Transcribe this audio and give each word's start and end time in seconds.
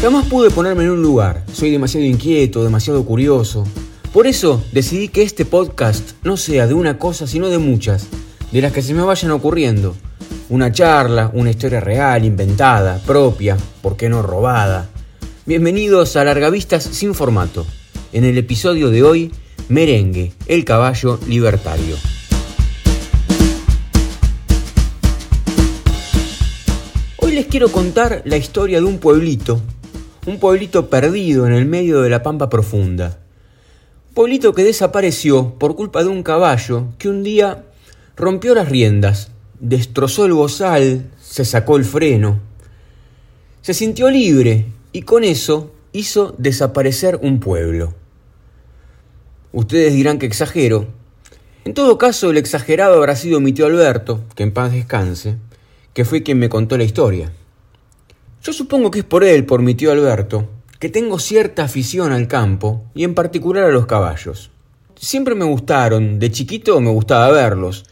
Jamás 0.00 0.26
pude 0.26 0.48
ponerme 0.50 0.84
en 0.84 0.90
un 0.90 1.02
lugar, 1.02 1.42
soy 1.52 1.72
demasiado 1.72 2.06
inquieto, 2.06 2.62
demasiado 2.62 3.04
curioso. 3.04 3.66
Por 4.12 4.28
eso 4.28 4.62
decidí 4.70 5.08
que 5.08 5.22
este 5.22 5.44
podcast 5.44 6.12
no 6.22 6.36
sea 6.36 6.68
de 6.68 6.74
una 6.74 7.00
cosa, 7.00 7.26
sino 7.26 7.48
de 7.48 7.58
muchas, 7.58 8.06
de 8.52 8.62
las 8.62 8.70
que 8.70 8.80
se 8.80 8.94
me 8.94 9.02
vayan 9.02 9.32
ocurriendo. 9.32 9.96
Una 10.50 10.70
charla, 10.70 11.32
una 11.34 11.50
historia 11.50 11.80
real, 11.80 12.24
inventada, 12.24 13.02
propia, 13.04 13.56
¿por 13.82 13.96
qué 13.96 14.08
no 14.08 14.22
robada? 14.22 14.88
Bienvenidos 15.46 16.14
a 16.14 16.22
Largavistas 16.22 16.84
sin 16.84 17.12
formato. 17.12 17.66
En 18.12 18.22
el 18.22 18.38
episodio 18.38 18.90
de 18.90 19.02
hoy, 19.02 19.32
Merengue, 19.68 20.32
el 20.46 20.64
caballo 20.64 21.18
libertario. 21.26 21.96
Hoy 27.16 27.32
les 27.32 27.46
quiero 27.46 27.68
contar 27.72 28.22
la 28.26 28.36
historia 28.36 28.78
de 28.78 28.86
un 28.86 28.98
pueblito, 28.98 29.60
un 30.28 30.38
pueblito 30.38 30.90
perdido 30.90 31.46
en 31.46 31.54
el 31.54 31.64
medio 31.64 32.02
de 32.02 32.10
la 32.10 32.22
pampa 32.22 32.50
profunda. 32.50 33.18
Un 34.08 34.14
pueblito 34.14 34.52
que 34.52 34.62
desapareció 34.62 35.54
por 35.54 35.74
culpa 35.74 36.02
de 36.02 36.10
un 36.10 36.22
caballo 36.22 36.88
que 36.98 37.08
un 37.08 37.22
día 37.22 37.64
rompió 38.14 38.54
las 38.54 38.68
riendas, 38.68 39.30
destrozó 39.58 40.26
el 40.26 40.34
bozal, 40.34 41.06
se 41.18 41.46
sacó 41.46 41.78
el 41.78 41.84
freno. 41.84 42.40
Se 43.62 43.72
sintió 43.72 44.10
libre 44.10 44.66
y 44.92 45.02
con 45.02 45.24
eso 45.24 45.72
hizo 45.92 46.34
desaparecer 46.36 47.18
un 47.22 47.40
pueblo. 47.40 47.94
Ustedes 49.52 49.94
dirán 49.94 50.18
que 50.18 50.26
exagero. 50.26 50.88
En 51.64 51.72
todo 51.72 51.96
caso, 51.96 52.30
el 52.30 52.36
exagerado 52.36 52.96
habrá 52.96 53.16
sido 53.16 53.40
mi 53.40 53.52
tío 53.52 53.64
Alberto, 53.64 54.22
que 54.34 54.42
en 54.42 54.52
paz 54.52 54.72
descanse, 54.72 55.36
que 55.94 56.04
fue 56.04 56.22
quien 56.22 56.38
me 56.38 56.50
contó 56.50 56.76
la 56.76 56.84
historia. 56.84 57.32
Yo 58.42 58.52
supongo 58.52 58.90
que 58.90 59.00
es 59.00 59.04
por 59.04 59.24
él, 59.24 59.44
por 59.44 59.62
mi 59.62 59.74
tío 59.74 59.90
Alberto, 59.90 60.48
que 60.78 60.88
tengo 60.88 61.18
cierta 61.18 61.64
afición 61.64 62.12
al 62.12 62.28
campo 62.28 62.84
y 62.94 63.04
en 63.04 63.14
particular 63.14 63.64
a 63.64 63.72
los 63.72 63.86
caballos. 63.86 64.50
Siempre 64.96 65.34
me 65.34 65.44
gustaron, 65.44 66.18
de 66.18 66.30
chiquito 66.30 66.80
me 66.80 66.90
gustaba 66.90 67.30
verlos. 67.30 67.84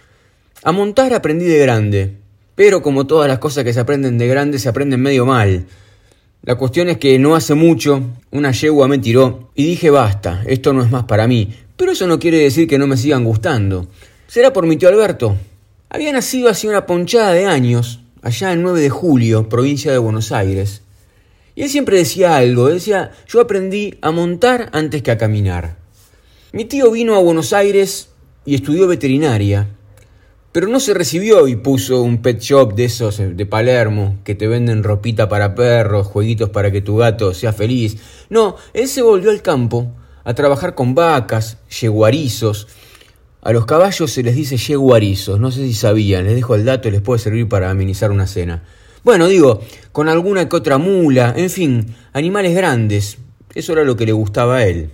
A 0.62 0.72
montar 0.72 1.12
aprendí 1.14 1.44
de 1.44 1.58
grande, 1.58 2.16
pero 2.54 2.82
como 2.82 3.06
todas 3.06 3.28
las 3.28 3.38
cosas 3.38 3.64
que 3.64 3.72
se 3.72 3.80
aprenden 3.80 4.18
de 4.18 4.28
grande 4.28 4.58
se 4.58 4.68
aprenden 4.68 5.00
medio 5.00 5.26
mal. 5.26 5.66
La 6.42 6.54
cuestión 6.54 6.88
es 6.88 6.98
que 6.98 7.18
no 7.18 7.34
hace 7.34 7.54
mucho 7.54 8.02
una 8.30 8.52
yegua 8.52 8.86
me 8.86 8.98
tiró 8.98 9.50
y 9.56 9.66
dije 9.66 9.90
basta, 9.90 10.42
esto 10.46 10.72
no 10.72 10.82
es 10.82 10.90
más 10.90 11.04
para 11.04 11.26
mí, 11.26 11.52
pero 11.76 11.92
eso 11.92 12.06
no 12.06 12.20
quiere 12.20 12.38
decir 12.38 12.68
que 12.68 12.78
no 12.78 12.86
me 12.86 12.96
sigan 12.96 13.24
gustando. 13.24 13.88
¿Será 14.28 14.52
por 14.52 14.64
mi 14.66 14.76
tío 14.76 14.88
Alberto? 14.88 15.36
Había 15.88 16.12
nacido 16.12 16.48
hace 16.48 16.68
una 16.68 16.86
ponchada 16.86 17.32
de 17.32 17.46
años, 17.46 18.00
allá 18.22 18.52
el 18.52 18.62
9 18.62 18.80
de 18.80 18.90
julio, 18.90 19.48
provincia 19.48 19.92
de 19.92 19.98
Buenos 19.98 20.32
Aires. 20.32 20.82
Y 21.54 21.62
él 21.62 21.70
siempre 21.70 21.96
decía 21.96 22.36
algo, 22.36 22.68
decía, 22.68 23.12
yo 23.26 23.40
aprendí 23.40 23.94
a 24.02 24.10
montar 24.10 24.68
antes 24.72 25.02
que 25.02 25.10
a 25.10 25.18
caminar. 25.18 25.78
Mi 26.52 26.64
tío 26.64 26.90
vino 26.90 27.14
a 27.14 27.20
Buenos 27.20 27.52
Aires 27.52 28.10
y 28.44 28.54
estudió 28.54 28.86
veterinaria, 28.86 29.68
pero 30.52 30.68
no 30.68 30.80
se 30.80 30.94
recibió 30.94 31.48
y 31.48 31.56
puso 31.56 32.00
un 32.00 32.22
pet 32.22 32.40
shop 32.40 32.74
de 32.74 32.86
esos 32.86 33.20
eh, 33.20 33.28
de 33.28 33.44
Palermo, 33.44 34.16
que 34.24 34.34
te 34.34 34.46
venden 34.46 34.82
ropita 34.82 35.28
para 35.28 35.54
perros, 35.54 36.06
jueguitos 36.06 36.48
para 36.48 36.70
que 36.70 36.80
tu 36.80 36.96
gato 36.96 37.34
sea 37.34 37.52
feliz. 37.52 37.98
No, 38.30 38.56
él 38.72 38.88
se 38.88 39.02
volvió 39.02 39.30
al 39.30 39.42
campo 39.42 39.92
a 40.24 40.32
trabajar 40.34 40.74
con 40.74 40.94
vacas, 40.94 41.58
yeguarizos, 41.68 42.68
a 43.46 43.52
los 43.52 43.64
caballos 43.64 44.10
se 44.10 44.24
les 44.24 44.34
dice 44.34 44.56
yeguarizos, 44.56 45.38
no 45.38 45.52
sé 45.52 45.64
si 45.68 45.72
sabían, 45.72 46.24
les 46.24 46.34
dejo 46.34 46.56
el 46.56 46.64
dato 46.64 46.88
y 46.88 46.90
les 46.90 47.00
puede 47.00 47.20
servir 47.20 47.48
para 47.48 47.70
amenizar 47.70 48.10
una 48.10 48.26
cena. 48.26 48.64
Bueno, 49.04 49.28
digo, 49.28 49.60
con 49.92 50.08
alguna 50.08 50.48
que 50.48 50.56
otra 50.56 50.78
mula, 50.78 51.32
en 51.36 51.48
fin, 51.48 51.94
animales 52.12 52.56
grandes. 52.56 53.18
Eso 53.54 53.72
era 53.72 53.84
lo 53.84 53.96
que 53.96 54.04
le 54.04 54.10
gustaba 54.10 54.56
a 54.56 54.66
él. 54.66 54.90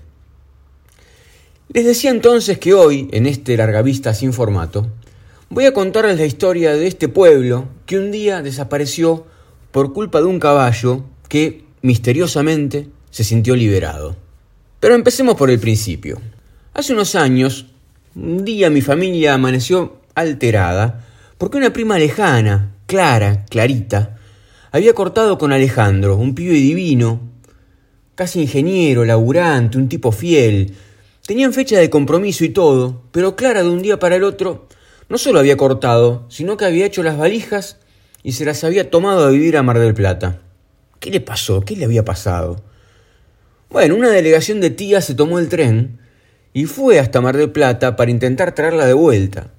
Les 1.72 1.86
decía 1.86 2.10
entonces 2.10 2.58
que 2.58 2.74
hoy, 2.74 3.08
en 3.12 3.24
este 3.24 3.56
largavista 3.56 4.12
sin 4.12 4.34
formato, 4.34 4.86
voy 5.48 5.64
a 5.64 5.72
contarles 5.72 6.18
la 6.18 6.26
historia 6.26 6.74
de 6.74 6.86
este 6.86 7.08
pueblo 7.08 7.68
que 7.86 7.96
un 7.96 8.10
día 8.10 8.42
desapareció 8.42 9.24
por 9.70 9.94
culpa 9.94 10.18
de 10.18 10.26
un 10.26 10.38
caballo 10.38 11.06
que, 11.26 11.64
misteriosamente, 11.80 12.88
se 13.10 13.24
sintió 13.24 13.56
liberado. 13.56 14.14
Pero 14.78 14.94
empecemos 14.94 15.36
por 15.36 15.48
el 15.48 15.58
principio. 15.58 16.20
Hace 16.74 16.92
unos 16.92 17.14
años, 17.14 17.71
un 18.14 18.44
día 18.44 18.70
mi 18.70 18.82
familia 18.82 19.34
amaneció 19.34 20.00
alterada 20.14 21.04
porque 21.38 21.56
una 21.56 21.72
prima 21.72 21.98
lejana, 21.98 22.74
Clara, 22.86 23.46
Clarita, 23.46 24.18
había 24.70 24.94
cortado 24.94 25.38
con 25.38 25.52
Alejandro, 25.52 26.16
un 26.16 26.34
pibe 26.34 26.54
divino, 26.54 27.20
casi 28.14 28.42
ingeniero, 28.42 29.04
laburante, 29.04 29.76
un 29.76 29.88
tipo 29.88 30.12
fiel. 30.12 30.74
Tenían 31.26 31.52
fecha 31.52 31.78
de 31.78 31.90
compromiso 31.90 32.44
y 32.44 32.50
todo, 32.50 33.02
pero 33.10 33.34
Clara 33.34 33.62
de 33.62 33.70
un 33.70 33.82
día 33.82 33.98
para 33.98 34.16
el 34.16 34.24
otro 34.24 34.68
no 35.08 35.18
solo 35.18 35.40
había 35.40 35.56
cortado, 35.56 36.26
sino 36.28 36.56
que 36.56 36.64
había 36.64 36.86
hecho 36.86 37.02
las 37.02 37.18
valijas 37.18 37.78
y 38.22 38.32
se 38.32 38.44
las 38.44 38.62
había 38.62 38.90
tomado 38.90 39.24
a 39.24 39.30
vivir 39.30 39.56
a 39.56 39.62
Mar 39.62 39.78
del 39.78 39.94
Plata. 39.94 40.40
¿Qué 41.00 41.10
le 41.10 41.20
pasó? 41.20 41.62
¿Qué 41.62 41.74
le 41.74 41.84
había 41.84 42.04
pasado? 42.04 42.62
Bueno, 43.68 43.96
una 43.96 44.10
delegación 44.10 44.60
de 44.60 44.70
tías 44.70 45.04
se 45.04 45.14
tomó 45.14 45.38
el 45.38 45.48
tren 45.48 45.98
y 46.52 46.66
fue 46.66 46.98
hasta 46.98 47.20
Mar 47.20 47.36
del 47.36 47.50
Plata 47.50 47.96
para 47.96 48.10
intentar 48.10 48.54
traerla 48.54 48.86
de 48.86 48.92
vuelta. 48.92 49.52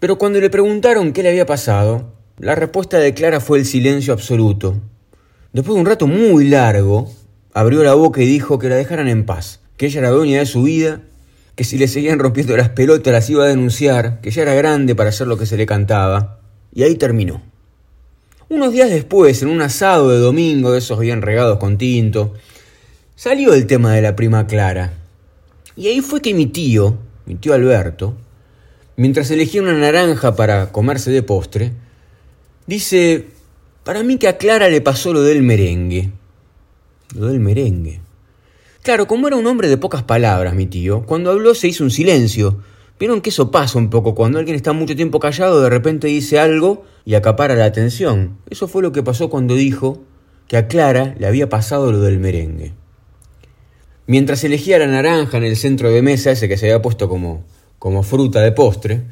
Pero 0.00 0.18
cuando 0.18 0.40
le 0.40 0.50
preguntaron 0.50 1.12
qué 1.12 1.22
le 1.22 1.30
había 1.30 1.46
pasado, 1.46 2.12
la 2.38 2.54
respuesta 2.54 2.98
de 2.98 3.14
Clara 3.14 3.40
fue 3.40 3.58
el 3.58 3.66
silencio 3.66 4.12
absoluto. 4.12 4.76
Después 5.52 5.74
de 5.74 5.80
un 5.80 5.86
rato 5.86 6.06
muy 6.06 6.48
largo, 6.48 7.10
abrió 7.52 7.82
la 7.82 7.94
boca 7.94 8.20
y 8.20 8.26
dijo 8.26 8.58
que 8.58 8.68
la 8.68 8.76
dejaran 8.76 9.08
en 9.08 9.24
paz, 9.24 9.60
que 9.76 9.86
ella 9.86 10.00
era 10.00 10.10
dueña 10.10 10.40
de 10.40 10.46
su 10.46 10.64
vida, 10.64 11.00
que 11.54 11.64
si 11.64 11.78
le 11.78 11.88
seguían 11.88 12.18
rompiendo 12.18 12.56
las 12.56 12.70
pelotas 12.70 13.12
las 13.12 13.30
iba 13.30 13.44
a 13.44 13.48
denunciar, 13.48 14.20
que 14.20 14.30
ya 14.30 14.42
era 14.42 14.54
grande 14.54 14.94
para 14.94 15.10
hacer 15.10 15.26
lo 15.26 15.38
que 15.38 15.46
se 15.46 15.56
le 15.56 15.66
cantaba, 15.66 16.40
y 16.74 16.82
ahí 16.82 16.96
terminó. 16.96 17.40
Unos 18.48 18.72
días 18.72 18.90
después, 18.90 19.40
en 19.42 19.48
un 19.48 19.62
asado 19.62 20.10
de 20.10 20.18
domingo 20.18 20.72
de 20.72 20.78
esos 20.78 20.98
bien 20.98 21.22
regados 21.22 21.58
con 21.58 21.78
tinto, 21.78 22.34
salió 23.14 23.54
el 23.54 23.66
tema 23.66 23.94
de 23.94 24.02
la 24.02 24.16
prima 24.16 24.46
Clara, 24.46 24.92
y 25.76 25.88
ahí 25.88 26.00
fue 26.00 26.20
que 26.20 26.34
mi 26.34 26.46
tío, 26.46 26.96
mi 27.26 27.34
tío 27.34 27.54
Alberto, 27.54 28.14
mientras 28.96 29.30
elegía 29.30 29.62
una 29.62 29.72
naranja 29.72 30.36
para 30.36 30.70
comerse 30.72 31.10
de 31.10 31.22
postre, 31.22 31.72
dice, 32.66 33.26
para 33.82 34.02
mí 34.02 34.16
que 34.18 34.28
a 34.28 34.36
Clara 34.36 34.68
le 34.68 34.80
pasó 34.80 35.12
lo 35.12 35.22
del 35.22 35.42
merengue. 35.42 36.10
Lo 37.14 37.26
del 37.26 37.40
merengue. 37.40 38.00
Claro, 38.82 39.06
como 39.06 39.28
era 39.28 39.36
un 39.36 39.46
hombre 39.46 39.68
de 39.68 39.78
pocas 39.78 40.02
palabras, 40.02 40.54
mi 40.54 40.66
tío, 40.66 41.04
cuando 41.06 41.30
habló 41.30 41.54
se 41.54 41.68
hizo 41.68 41.84
un 41.84 41.90
silencio. 41.90 42.60
Vieron 42.98 43.20
que 43.20 43.30
eso 43.30 43.50
pasa 43.50 43.78
un 43.78 43.90
poco, 43.90 44.14
cuando 44.14 44.38
alguien 44.38 44.54
está 44.54 44.72
mucho 44.72 44.94
tiempo 44.94 45.18
callado, 45.18 45.60
de 45.60 45.70
repente 45.70 46.06
dice 46.06 46.38
algo 46.38 46.84
y 47.04 47.14
acapara 47.14 47.56
la 47.56 47.64
atención. 47.64 48.38
Eso 48.48 48.68
fue 48.68 48.82
lo 48.82 48.92
que 48.92 49.02
pasó 49.02 49.28
cuando 49.28 49.54
dijo 49.54 50.02
que 50.46 50.56
a 50.56 50.68
Clara 50.68 51.14
le 51.18 51.26
había 51.26 51.48
pasado 51.48 51.90
lo 51.90 52.00
del 52.00 52.20
merengue. 52.20 52.72
Mientras 54.06 54.44
elegía 54.44 54.78
la 54.78 54.86
naranja 54.86 55.38
en 55.38 55.44
el 55.44 55.56
centro 55.56 55.90
de 55.90 56.02
mesa, 56.02 56.30
ese 56.30 56.48
que 56.48 56.58
se 56.58 56.66
había 56.66 56.82
puesto 56.82 57.08
como, 57.08 57.44
como 57.78 58.02
fruta 58.02 58.40
de 58.42 58.52
postre, 58.52 59.02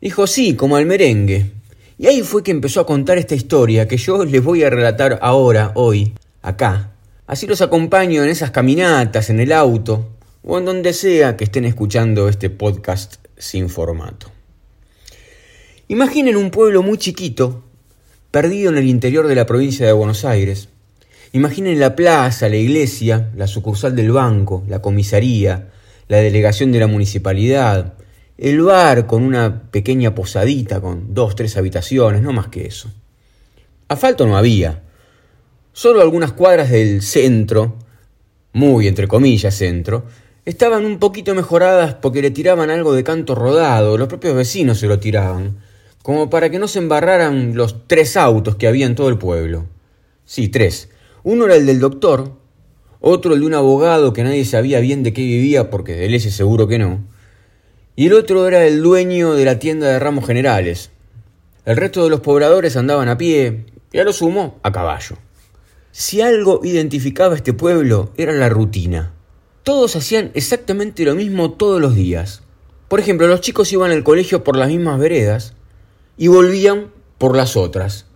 dijo 0.00 0.26
sí, 0.26 0.54
como 0.54 0.76
al 0.76 0.84
merengue. 0.84 1.52
Y 1.96 2.06
ahí 2.06 2.22
fue 2.22 2.42
que 2.42 2.50
empezó 2.50 2.80
a 2.80 2.86
contar 2.86 3.16
esta 3.16 3.34
historia 3.34 3.88
que 3.88 3.96
yo 3.96 4.24
les 4.24 4.44
voy 4.44 4.62
a 4.62 4.70
relatar 4.70 5.18
ahora, 5.22 5.72
hoy, 5.74 6.12
acá. 6.42 6.92
Así 7.26 7.46
los 7.46 7.62
acompaño 7.62 8.22
en 8.22 8.28
esas 8.28 8.50
caminatas, 8.50 9.30
en 9.30 9.40
el 9.40 9.52
auto, 9.52 10.10
o 10.42 10.58
en 10.58 10.66
donde 10.66 10.92
sea 10.92 11.36
que 11.36 11.44
estén 11.44 11.64
escuchando 11.64 12.28
este 12.28 12.50
podcast 12.50 13.16
sin 13.38 13.70
formato. 13.70 14.30
Imaginen 15.88 16.36
un 16.36 16.50
pueblo 16.50 16.82
muy 16.82 16.98
chiquito, 16.98 17.64
perdido 18.30 18.70
en 18.70 18.76
el 18.76 18.86
interior 18.86 19.26
de 19.26 19.34
la 19.34 19.46
provincia 19.46 19.86
de 19.86 19.92
Buenos 19.92 20.24
Aires, 20.24 20.68
Imaginen 21.34 21.80
la 21.80 21.96
plaza, 21.96 22.48
la 22.48 22.54
iglesia, 22.54 23.32
la 23.34 23.48
sucursal 23.48 23.96
del 23.96 24.12
banco, 24.12 24.62
la 24.68 24.80
comisaría, 24.80 25.68
la 26.06 26.18
delegación 26.18 26.70
de 26.70 26.78
la 26.78 26.86
municipalidad, 26.86 27.94
el 28.38 28.62
bar 28.62 29.08
con 29.08 29.24
una 29.24 29.68
pequeña 29.72 30.14
posadita 30.14 30.80
con 30.80 31.12
dos, 31.12 31.34
tres 31.34 31.56
habitaciones, 31.56 32.22
no 32.22 32.32
más 32.32 32.46
que 32.46 32.66
eso. 32.66 32.88
Asfalto 33.88 34.28
no 34.28 34.36
había. 34.36 34.84
Solo 35.72 36.02
algunas 36.02 36.30
cuadras 36.30 36.70
del 36.70 37.02
centro, 37.02 37.78
muy 38.52 38.86
entre 38.86 39.08
comillas 39.08 39.56
centro, 39.56 40.06
estaban 40.44 40.86
un 40.86 41.00
poquito 41.00 41.34
mejoradas 41.34 41.94
porque 41.94 42.22
le 42.22 42.30
tiraban 42.30 42.70
algo 42.70 42.94
de 42.94 43.02
canto 43.02 43.34
rodado, 43.34 43.98
los 43.98 44.06
propios 44.06 44.36
vecinos 44.36 44.78
se 44.78 44.86
lo 44.86 45.00
tiraban, 45.00 45.58
como 46.00 46.30
para 46.30 46.48
que 46.48 46.60
no 46.60 46.68
se 46.68 46.78
embarraran 46.78 47.56
los 47.56 47.88
tres 47.88 48.16
autos 48.16 48.54
que 48.54 48.68
había 48.68 48.86
en 48.86 48.94
todo 48.94 49.08
el 49.08 49.18
pueblo. 49.18 49.66
Sí, 50.26 50.46
tres 50.46 50.90
uno 51.24 51.46
era 51.46 51.56
el 51.56 51.66
del 51.66 51.80
doctor, 51.80 52.32
otro 53.00 53.34
el 53.34 53.40
de 53.40 53.46
un 53.46 53.54
abogado 53.54 54.12
que 54.12 54.22
nadie 54.22 54.44
sabía 54.44 54.78
bien 54.80 55.02
de 55.02 55.12
qué 55.12 55.22
vivía 55.22 55.70
porque 55.70 55.96
de 55.96 56.08
leyes 56.08 56.34
seguro 56.34 56.68
que 56.68 56.78
no, 56.78 57.04
y 57.96 58.06
el 58.06 58.12
otro 58.12 58.46
era 58.48 58.66
el 58.66 58.82
dueño 58.82 59.34
de 59.34 59.44
la 59.44 59.58
tienda 59.58 59.88
de 59.88 59.98
ramos 59.98 60.26
generales. 60.26 60.90
El 61.64 61.76
resto 61.76 62.04
de 62.04 62.10
los 62.10 62.20
pobladores 62.20 62.76
andaban 62.76 63.08
a 63.08 63.16
pie 63.16 63.66
y 63.92 63.98
a 63.98 64.04
lo 64.04 64.12
sumo 64.12 64.58
a 64.62 64.72
caballo. 64.72 65.16
Si 65.92 66.20
algo 66.20 66.60
identificaba 66.64 67.36
este 67.36 67.52
pueblo 67.52 68.12
era 68.16 68.32
la 68.32 68.48
rutina. 68.48 69.12
Todos 69.62 69.94
hacían 69.94 70.32
exactamente 70.34 71.04
lo 71.04 71.14
mismo 71.14 71.52
todos 71.52 71.80
los 71.80 71.94
días. 71.94 72.42
Por 72.88 72.98
ejemplo, 73.00 73.28
los 73.28 73.40
chicos 73.40 73.72
iban 73.72 73.92
al 73.92 74.02
colegio 74.02 74.44
por 74.44 74.56
las 74.56 74.68
mismas 74.68 74.98
veredas 74.98 75.54
y 76.18 76.26
volvían 76.26 76.90
por 77.16 77.36
las 77.36 77.56
otras. 77.56 78.06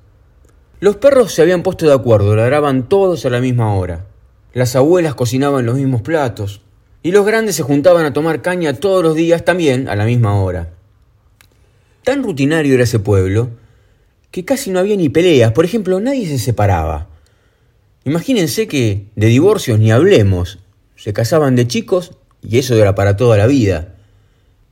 Los 0.81 0.97
perros 0.97 1.33
se 1.33 1.43
habían 1.43 1.63
puesto 1.63 1.87
de 1.87 1.93
acuerdo, 1.93 2.37
ladraban 2.37 2.89
todos 2.89 3.27
a 3.27 3.31
la 3.31 3.41
misma 3.41 3.75
hora. 3.75 4.07
Las 4.53 4.77
abuelas 4.77 5.15
cocinaban 5.15 5.67
los 5.67 5.77
mismos 5.77 6.03
platos. 6.03 6.61
Y 7.03 7.11
los 7.11 7.27
grandes 7.27 7.57
se 7.57 7.63
juntaban 7.63 8.05
a 8.05 8.13
tomar 8.13 8.43
caña 8.43 8.75
todos 8.75 9.03
los 9.03 9.15
días 9.15 9.45
también 9.45 9.89
a 9.89 9.97
la 9.97 10.05
misma 10.05 10.41
hora. 10.41 10.71
Tan 12.05 12.23
rutinario 12.23 12.75
era 12.75 12.85
ese 12.85 12.99
pueblo 12.99 13.51
que 14.31 14.45
casi 14.45 14.71
no 14.71 14.79
había 14.79 14.97
ni 14.97 15.09
peleas. 15.09 15.53
Por 15.53 15.65
ejemplo, 15.65 16.01
nadie 16.01 16.27
se 16.27 16.39
separaba. 16.39 17.09
Imagínense 18.05 18.69
que 18.69 19.07
de 19.17 19.27
divorcios 19.27 19.79
ni 19.79 19.91
hablemos. 19.91 20.59
Se 20.97 21.13
casaban 21.13 21.57
de 21.57 21.67
chicos 21.67 22.13
y 22.43 22.59
eso 22.59 22.75
era 22.77 22.95
para 22.95 23.17
toda 23.17 23.37
la 23.37 23.47
vida. 23.47 23.95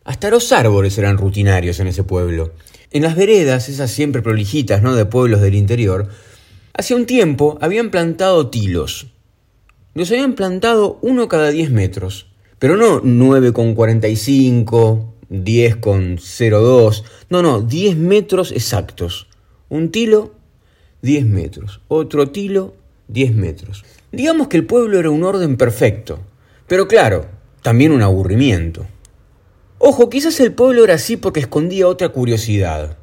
Hasta 0.05 0.31
los 0.31 0.53
árboles 0.53 0.97
eran 0.99 1.19
rutinarios 1.19 1.81
en 1.81 1.88
ese 1.88 2.05
pueblo. 2.05 2.53
En 2.90 3.02
las 3.02 3.16
veredas, 3.16 3.68
esas 3.68 3.90
siempre 3.90 4.22
prolijitas, 4.22 4.82
¿no? 4.82 4.94
de 4.94 5.04
pueblos 5.04 5.40
del 5.40 5.54
interior, 5.54 6.08
hacía 6.72 6.96
un 6.96 7.06
tiempo 7.06 7.58
habían 7.60 7.90
plantado 7.90 8.48
tilos. 8.48 9.08
Los 9.94 10.10
habían 10.10 10.34
plantado 10.34 10.98
uno 11.02 11.28
cada 11.28 11.50
10 11.50 11.70
metros, 11.70 12.26
pero 12.58 12.76
no 12.76 13.02
9,45, 13.02 15.06
10,02, 15.30 17.04
no, 17.30 17.42
no, 17.42 17.60
10 17.62 17.96
metros 17.96 18.52
exactos. 18.52 19.26
Un 19.68 19.90
tilo, 19.90 20.34
10 21.02 21.26
metros. 21.26 21.80
Otro 21.88 22.30
tilo, 22.30 22.74
10 23.08 23.34
metros. 23.34 23.84
Digamos 24.12 24.48
que 24.48 24.56
el 24.56 24.66
pueblo 24.66 24.98
era 24.98 25.10
un 25.10 25.24
orden 25.24 25.56
perfecto, 25.56 26.20
pero 26.66 26.86
claro, 26.86 27.26
también 27.62 27.92
un 27.92 28.02
aburrimiento. 28.02 28.86
Ojo, 29.78 30.08
quizás 30.08 30.40
el 30.40 30.52
pueblo 30.52 30.84
era 30.84 30.94
así 30.94 31.17
porque 31.17 31.40
escondía 31.40 31.87
otra 31.87 32.08
curiosidad. 32.08 32.96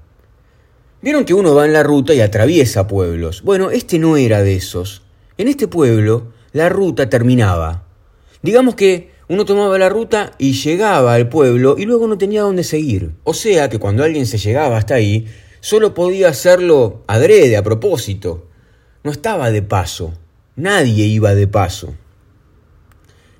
Vieron 1.03 1.23
que 1.23 1.33
uno 1.33 1.53
va 1.53 1.65
en 1.65 1.73
la 1.73 1.83
ruta 1.83 2.13
y 2.13 2.21
atraviesa 2.21 2.87
pueblos. 2.87 3.43
Bueno, 3.43 3.69
este 3.69 3.99
no 3.99 4.17
era 4.17 4.41
de 4.41 4.55
esos. 4.55 5.03
En 5.37 5.47
este 5.47 5.67
pueblo, 5.67 6.31
la 6.51 6.69
ruta 6.69 7.09
terminaba. 7.09 7.83
Digamos 8.41 8.75
que 8.75 9.11
uno 9.27 9.45
tomaba 9.45 9.77
la 9.77 9.89
ruta 9.89 10.31
y 10.37 10.53
llegaba 10.53 11.13
al 11.13 11.29
pueblo 11.29 11.75
y 11.77 11.85
luego 11.85 12.07
no 12.07 12.17
tenía 12.17 12.41
dónde 12.41 12.63
seguir. 12.63 13.11
O 13.23 13.33
sea 13.33 13.69
que 13.69 13.79
cuando 13.79 14.03
alguien 14.03 14.25
se 14.25 14.37
llegaba 14.37 14.77
hasta 14.77 14.95
ahí, 14.95 15.27
solo 15.59 15.93
podía 15.93 16.29
hacerlo 16.29 17.03
adrede, 17.07 17.55
a 17.55 17.63
propósito. 17.63 18.47
No 19.03 19.11
estaba 19.11 19.51
de 19.51 19.61
paso. 19.61 20.13
Nadie 20.55 21.05
iba 21.05 21.35
de 21.35 21.47
paso. 21.47 21.93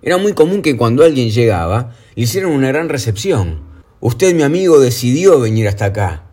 Era 0.03 0.17
muy 0.17 0.33
común 0.33 0.61
que 0.61 0.75
cuando 0.75 1.03
alguien 1.03 1.29
llegaba, 1.29 1.95
le 2.15 2.23
hicieran 2.23 2.51
una 2.51 2.67
gran 2.67 2.89
recepción. 2.89 3.61
Usted, 4.01 4.35
mi 4.35 4.44
amigo, 4.44 4.81
decidió 4.81 5.39
venir 5.39 5.67
hasta 5.69 5.85
acá. 5.85 6.25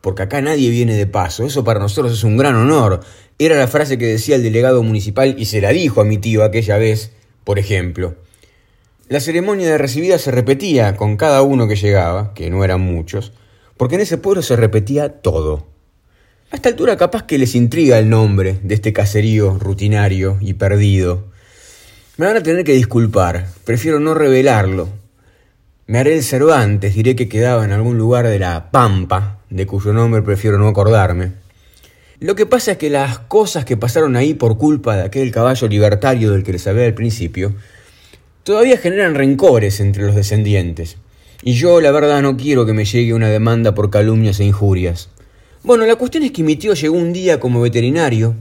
Porque 0.00 0.22
acá 0.22 0.40
nadie 0.40 0.70
viene 0.70 0.94
de 0.94 1.06
paso. 1.06 1.44
Eso 1.44 1.64
para 1.64 1.80
nosotros 1.80 2.14
es 2.14 2.24
un 2.24 2.38
gran 2.38 2.54
honor. 2.54 3.00
Era 3.38 3.56
la 3.56 3.68
frase 3.68 3.98
que 3.98 4.06
decía 4.06 4.36
el 4.36 4.42
delegado 4.42 4.82
municipal 4.82 5.34
y 5.38 5.44
se 5.44 5.60
la 5.60 5.70
dijo 5.70 6.00
a 6.00 6.04
mi 6.04 6.16
tío 6.16 6.44
aquella 6.44 6.78
vez, 6.78 7.12
por 7.44 7.58
ejemplo. 7.58 8.16
La 9.08 9.20
ceremonia 9.20 9.68
de 9.68 9.76
recibida 9.76 10.16
se 10.18 10.30
repetía 10.30 10.96
con 10.96 11.18
cada 11.18 11.42
uno 11.42 11.68
que 11.68 11.76
llegaba, 11.76 12.32
que 12.32 12.48
no 12.48 12.64
eran 12.64 12.80
muchos, 12.80 13.32
porque 13.76 13.96
en 13.96 14.00
ese 14.00 14.16
pueblo 14.16 14.40
se 14.40 14.56
repetía 14.56 15.20
todo. 15.20 15.66
A 16.50 16.56
esta 16.56 16.70
altura 16.70 16.96
capaz 16.96 17.24
que 17.24 17.36
les 17.36 17.54
intriga 17.54 17.98
el 17.98 18.08
nombre 18.08 18.58
de 18.62 18.74
este 18.74 18.94
caserío 18.94 19.58
rutinario 19.58 20.38
y 20.40 20.54
perdido. 20.54 21.33
Me 22.16 22.26
van 22.26 22.36
a 22.36 22.42
tener 22.44 22.62
que 22.62 22.74
disculpar, 22.74 23.48
prefiero 23.64 23.98
no 23.98 24.14
revelarlo. 24.14 24.88
Me 25.88 25.98
haré 25.98 26.14
el 26.14 26.22
Cervantes, 26.22 26.94
diré 26.94 27.16
que 27.16 27.28
quedaba 27.28 27.64
en 27.64 27.72
algún 27.72 27.98
lugar 27.98 28.28
de 28.28 28.38
la 28.38 28.70
Pampa, 28.70 29.40
de 29.50 29.66
cuyo 29.66 29.92
nombre 29.92 30.22
prefiero 30.22 30.56
no 30.56 30.68
acordarme. 30.68 31.32
Lo 32.20 32.36
que 32.36 32.46
pasa 32.46 32.72
es 32.72 32.78
que 32.78 32.88
las 32.88 33.18
cosas 33.18 33.64
que 33.64 33.76
pasaron 33.76 34.14
ahí 34.14 34.32
por 34.32 34.58
culpa 34.58 34.94
de 34.96 35.02
aquel 35.02 35.32
caballo 35.32 35.66
libertario 35.66 36.30
del 36.30 36.44
que 36.44 36.52
les 36.52 36.64
hablé 36.68 36.86
al 36.86 36.94
principio, 36.94 37.56
todavía 38.44 38.78
generan 38.78 39.16
rencores 39.16 39.80
entre 39.80 40.04
los 40.04 40.14
descendientes. 40.14 40.98
Y 41.42 41.54
yo, 41.54 41.80
la 41.80 41.90
verdad, 41.90 42.22
no 42.22 42.36
quiero 42.36 42.64
que 42.64 42.74
me 42.74 42.84
llegue 42.84 43.12
una 43.12 43.28
demanda 43.28 43.74
por 43.74 43.90
calumnias 43.90 44.38
e 44.38 44.44
injurias. 44.44 45.08
Bueno, 45.64 45.84
la 45.84 45.96
cuestión 45.96 46.22
es 46.22 46.30
que 46.30 46.44
mi 46.44 46.54
tío 46.54 46.74
llegó 46.74 46.96
un 46.96 47.12
día 47.12 47.40
como 47.40 47.60
veterinario 47.60 48.36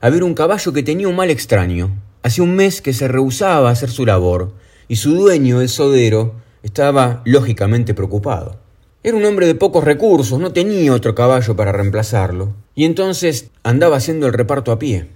a 0.00 0.10
ver 0.10 0.22
un 0.22 0.34
caballo 0.34 0.72
que 0.72 0.84
tenía 0.84 1.08
un 1.08 1.16
mal 1.16 1.30
extraño. 1.30 2.05
Hacía 2.26 2.42
un 2.42 2.56
mes 2.56 2.82
que 2.82 2.92
se 2.92 3.06
rehusaba 3.06 3.68
a 3.68 3.72
hacer 3.72 3.88
su 3.88 4.04
labor, 4.04 4.50
y 4.88 4.96
su 4.96 5.14
dueño, 5.14 5.60
el 5.60 5.68
sodero, 5.68 6.34
estaba 6.64 7.22
lógicamente 7.24 7.94
preocupado. 7.94 8.58
Era 9.04 9.16
un 9.16 9.24
hombre 9.24 9.46
de 9.46 9.54
pocos 9.54 9.84
recursos, 9.84 10.40
no 10.40 10.52
tenía 10.52 10.92
otro 10.92 11.14
caballo 11.14 11.54
para 11.54 11.70
reemplazarlo, 11.70 12.52
y 12.74 12.84
entonces 12.84 13.50
andaba 13.62 13.98
haciendo 13.98 14.26
el 14.26 14.32
reparto 14.32 14.72
a 14.72 14.78
pie. 14.80 15.06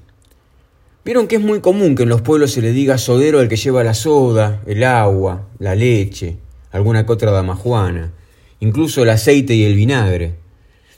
Vieron 1.04 1.26
que 1.26 1.34
es 1.34 1.42
muy 1.42 1.58
común 1.58 1.96
que 1.96 2.04
en 2.04 2.10
los 2.10 2.22
pueblos 2.22 2.52
se 2.52 2.62
le 2.62 2.70
diga 2.70 2.96
sodero 2.96 3.40
al 3.40 3.48
que 3.48 3.56
lleva 3.56 3.82
la 3.82 3.94
soda, 3.94 4.62
el 4.66 4.84
agua, 4.84 5.48
la 5.58 5.74
leche, 5.74 6.36
alguna 6.70 7.06
que 7.06 7.12
otra 7.12 7.32
damajuana, 7.32 8.12
incluso 8.60 9.02
el 9.02 9.10
aceite 9.10 9.54
y 9.54 9.64
el 9.64 9.74
vinagre. 9.74 10.36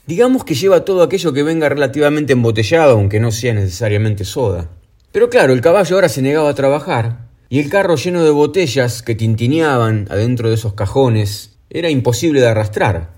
Digamos 0.05 0.43
que 0.43 0.53
lleva 0.53 0.85
todo 0.85 1.01
aquello 1.01 1.33
que 1.33 1.41
venga 1.41 1.69
relativamente 1.69 2.33
embotellado, 2.33 2.91
aunque 2.91 3.19
no 3.19 3.31
sea 3.31 3.55
necesariamente 3.55 4.25
soda. 4.25 4.69
Pero 5.13 5.29
claro, 5.29 5.53
el 5.53 5.61
caballo 5.61 5.95
ahora 5.95 6.09
se 6.09 6.23
negaba 6.23 6.49
a 6.49 6.55
trabajar, 6.55 7.27
y 7.47 7.59
el 7.59 7.69
carro 7.69 7.97
lleno 7.97 8.23
de 8.23 8.31
botellas 8.31 9.03
que 9.03 9.13
tintineaban 9.13 10.07
adentro 10.09 10.49
de 10.49 10.55
esos 10.55 10.73
cajones 10.73 11.51
era 11.69 11.91
imposible 11.91 12.41
de 12.41 12.47
arrastrar. 12.47 13.11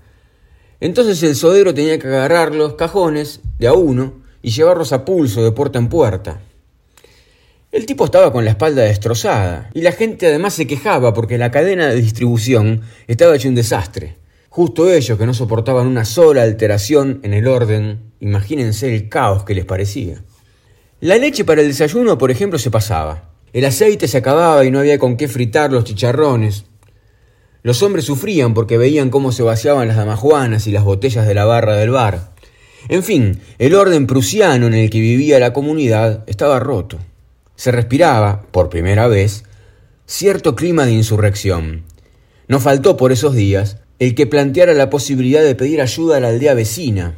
Entonces 0.78 1.22
el 1.22 1.34
sodero 1.34 1.72
tenía 1.72 1.98
que 1.98 2.08
agarrar 2.08 2.54
los 2.54 2.74
cajones 2.74 3.40
de 3.58 3.68
a 3.68 3.72
uno 3.72 4.12
y 4.42 4.50
llevarlos 4.50 4.92
a 4.92 5.06
pulso 5.06 5.42
de 5.42 5.52
puerta 5.52 5.78
en 5.78 5.88
puerta. 5.88 6.42
El 7.72 7.86
tipo 7.86 8.04
estaba 8.04 8.30
con 8.30 8.44
la 8.44 8.50
espalda 8.50 8.82
destrozada, 8.82 9.70
y 9.72 9.80
la 9.80 9.92
gente 9.92 10.26
además 10.26 10.52
se 10.52 10.66
quejaba 10.66 11.14
porque 11.14 11.38
la 11.38 11.50
cadena 11.50 11.88
de 11.88 11.94
distribución 11.94 12.82
estaba 13.06 13.36
hecho 13.36 13.48
un 13.48 13.54
desastre. 13.54 14.18
Justo 14.50 14.92
ellos 14.92 15.18
que 15.18 15.24
no 15.24 15.32
soportaban 15.32 15.86
una 15.86 16.04
sola 16.04 16.42
alteración 16.42 17.20
en 17.22 17.32
el 17.32 17.48
orden, 17.48 18.12
imagínense 18.20 18.94
el 18.94 19.08
caos 19.08 19.44
que 19.44 19.54
les 19.54 19.64
parecía. 19.64 20.22
La 21.06 21.18
leche 21.18 21.44
para 21.44 21.60
el 21.60 21.68
desayuno, 21.68 22.18
por 22.18 22.32
ejemplo, 22.32 22.58
se 22.58 22.68
pasaba. 22.68 23.30
El 23.52 23.64
aceite 23.64 24.08
se 24.08 24.18
acababa 24.18 24.64
y 24.64 24.72
no 24.72 24.80
había 24.80 24.98
con 24.98 25.16
qué 25.16 25.28
fritar 25.28 25.70
los 25.70 25.84
chicharrones. 25.84 26.64
Los 27.62 27.80
hombres 27.84 28.06
sufrían 28.06 28.54
porque 28.54 28.76
veían 28.76 29.10
cómo 29.10 29.30
se 29.30 29.44
vaciaban 29.44 29.86
las 29.86 29.98
damajuanas 29.98 30.66
y 30.66 30.72
las 30.72 30.82
botellas 30.82 31.24
de 31.28 31.34
la 31.34 31.44
barra 31.44 31.76
del 31.76 31.90
bar. 31.90 32.32
En 32.88 33.04
fin, 33.04 33.38
el 33.58 33.76
orden 33.76 34.08
prusiano 34.08 34.66
en 34.66 34.74
el 34.74 34.90
que 34.90 34.98
vivía 34.98 35.38
la 35.38 35.52
comunidad 35.52 36.24
estaba 36.26 36.58
roto. 36.58 36.98
Se 37.54 37.70
respiraba, 37.70 38.42
por 38.50 38.68
primera 38.68 39.06
vez, 39.06 39.44
cierto 40.06 40.56
clima 40.56 40.86
de 40.86 40.92
insurrección. 40.92 41.84
No 42.48 42.58
faltó 42.58 42.96
por 42.96 43.12
esos 43.12 43.32
días 43.32 43.76
el 44.00 44.16
que 44.16 44.26
planteara 44.26 44.74
la 44.74 44.90
posibilidad 44.90 45.44
de 45.44 45.54
pedir 45.54 45.80
ayuda 45.80 46.16
a 46.16 46.20
la 46.20 46.30
aldea 46.30 46.54
vecina, 46.54 47.14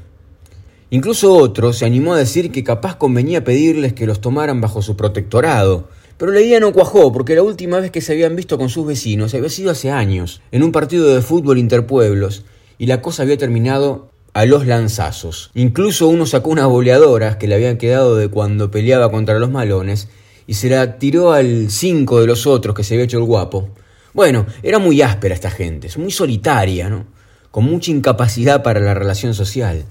Incluso 0.90 1.34
otro 1.34 1.74
se 1.74 1.84
animó 1.84 2.14
a 2.14 2.18
decir 2.18 2.50
que 2.50 2.64
capaz 2.64 2.96
convenía 2.96 3.44
pedirles 3.44 3.92
que 3.92 4.06
los 4.06 4.22
tomaran 4.22 4.62
bajo 4.62 4.80
su 4.80 4.96
protectorado. 4.96 5.88
Pero 6.16 6.32
la 6.32 6.40
idea 6.40 6.60
no 6.60 6.72
cuajó 6.72 7.12
porque 7.12 7.34
la 7.34 7.42
última 7.42 7.78
vez 7.78 7.90
que 7.90 8.00
se 8.00 8.12
habían 8.12 8.34
visto 8.34 8.56
con 8.56 8.70
sus 8.70 8.86
vecinos 8.86 9.34
había 9.34 9.50
sido 9.50 9.70
hace 9.70 9.90
años, 9.90 10.40
en 10.50 10.62
un 10.62 10.72
partido 10.72 11.14
de 11.14 11.20
fútbol 11.20 11.58
interpueblos, 11.58 12.44
y 12.78 12.86
la 12.86 13.02
cosa 13.02 13.22
había 13.22 13.36
terminado 13.36 14.10
a 14.32 14.46
los 14.46 14.66
lanzazos. 14.66 15.50
Incluso 15.54 16.08
uno 16.08 16.24
sacó 16.24 16.50
unas 16.50 16.66
boleadoras 16.68 17.36
que 17.36 17.48
le 17.48 17.54
habían 17.54 17.76
quedado 17.76 18.16
de 18.16 18.28
cuando 18.28 18.70
peleaba 18.70 19.10
contra 19.10 19.38
los 19.38 19.50
malones 19.50 20.08
y 20.46 20.54
se 20.54 20.70
la 20.70 20.98
tiró 20.98 21.32
al 21.32 21.70
cinco 21.70 22.20
de 22.20 22.26
los 22.26 22.46
otros 22.46 22.74
que 22.74 22.82
se 22.82 22.94
había 22.94 23.04
hecho 23.04 23.18
el 23.18 23.24
guapo. 23.24 23.68
Bueno, 24.14 24.46
era 24.62 24.78
muy 24.78 25.02
áspera 25.02 25.34
esta 25.34 25.50
gente, 25.50 25.90
muy 25.98 26.10
solitaria, 26.10 26.88
¿no? 26.88 27.04
Con 27.50 27.64
mucha 27.64 27.90
incapacidad 27.90 28.62
para 28.62 28.80
la 28.80 28.94
relación 28.94 29.34
social. 29.34 29.84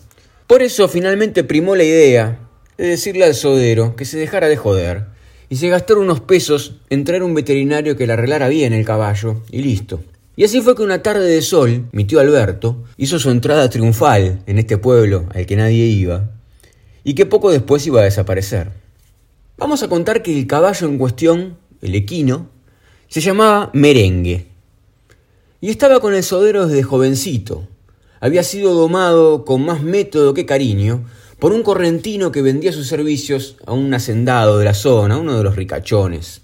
Por 0.47 0.61
eso 0.61 0.87
finalmente 0.87 1.43
primó 1.43 1.75
la 1.75 1.83
idea 1.83 2.39
de 2.77 2.87
decirle 2.87 3.25
al 3.25 3.35
sodero 3.35 3.97
que 3.97 4.05
se 4.05 4.17
dejara 4.17 4.47
de 4.47 4.55
joder 4.55 5.07
y 5.49 5.57
se 5.57 5.67
gastara 5.67 5.99
unos 5.99 6.21
pesos 6.21 6.75
en 6.89 7.03
traer 7.03 7.23
un 7.23 7.33
veterinario 7.33 7.97
que 7.97 8.07
le 8.07 8.13
arreglara 8.13 8.47
bien 8.47 8.71
el 8.71 8.85
caballo 8.85 9.43
y 9.51 9.61
listo. 9.61 10.01
Y 10.37 10.45
así 10.45 10.61
fue 10.61 10.73
que 10.73 10.83
una 10.83 11.03
tarde 11.03 11.27
de 11.27 11.41
sol, 11.41 11.87
mi 11.91 12.05
tío 12.05 12.21
Alberto 12.21 12.85
hizo 12.95 13.19
su 13.19 13.29
entrada 13.29 13.69
triunfal 13.69 14.41
en 14.45 14.57
este 14.57 14.77
pueblo 14.77 15.25
al 15.33 15.45
que 15.45 15.57
nadie 15.57 15.83
iba 15.83 16.31
y 17.03 17.13
que 17.13 17.25
poco 17.25 17.51
después 17.51 17.85
iba 17.85 17.99
a 17.99 18.05
desaparecer. 18.05 18.71
Vamos 19.57 19.83
a 19.83 19.89
contar 19.89 20.23
que 20.23 20.37
el 20.37 20.47
caballo 20.47 20.87
en 20.87 20.97
cuestión, 20.97 21.57
el 21.81 21.93
equino, 21.93 22.49
se 23.09 23.19
llamaba 23.19 23.69
Merengue 23.73 24.47
y 25.59 25.71
estaba 25.71 25.99
con 25.99 26.13
el 26.13 26.23
sodero 26.23 26.67
desde 26.67 26.83
jovencito, 26.83 27.67
había 28.19 28.43
sido 28.43 28.73
domado 28.73 29.45
con 29.45 29.65
más 29.65 29.81
método 29.81 30.33
que 30.33 30.45
cariño 30.45 31.05
por 31.39 31.53
un 31.53 31.63
correntino 31.63 32.31
que 32.31 32.41
vendía 32.41 32.73
sus 32.73 32.87
servicios 32.87 33.57
a 33.65 33.73
un 33.73 33.93
hacendado 33.93 34.57
de 34.57 34.65
la 34.65 34.73
zona, 34.73 35.17
uno 35.17 35.37
de 35.37 35.43
los 35.43 35.55
ricachones. 35.55 36.41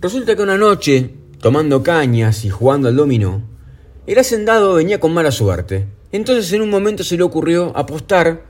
Resulta 0.00 0.36
que 0.36 0.42
una 0.42 0.58
noche, 0.58 1.10
tomando 1.40 1.82
cañas 1.82 2.44
y 2.44 2.50
jugando 2.50 2.88
al 2.88 2.96
dominó, 2.96 3.42
el 4.06 4.18
hacendado 4.18 4.74
venía 4.74 5.00
con 5.00 5.12
mala 5.12 5.32
suerte. 5.32 5.86
Entonces 6.12 6.52
en 6.52 6.62
un 6.62 6.70
momento 6.70 7.04
se 7.04 7.16
le 7.16 7.22
ocurrió 7.22 7.72
apostar 7.76 8.44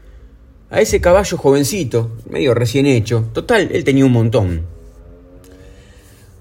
a 0.71 0.81
ese 0.81 1.01
caballo 1.01 1.37
jovencito, 1.37 2.17
medio 2.29 2.55
recién 2.55 2.87
hecho. 2.87 3.29
Total, 3.33 3.69
él 3.73 3.85
tenía 3.85 4.07
un 4.07 4.13
montón. 4.13 4.67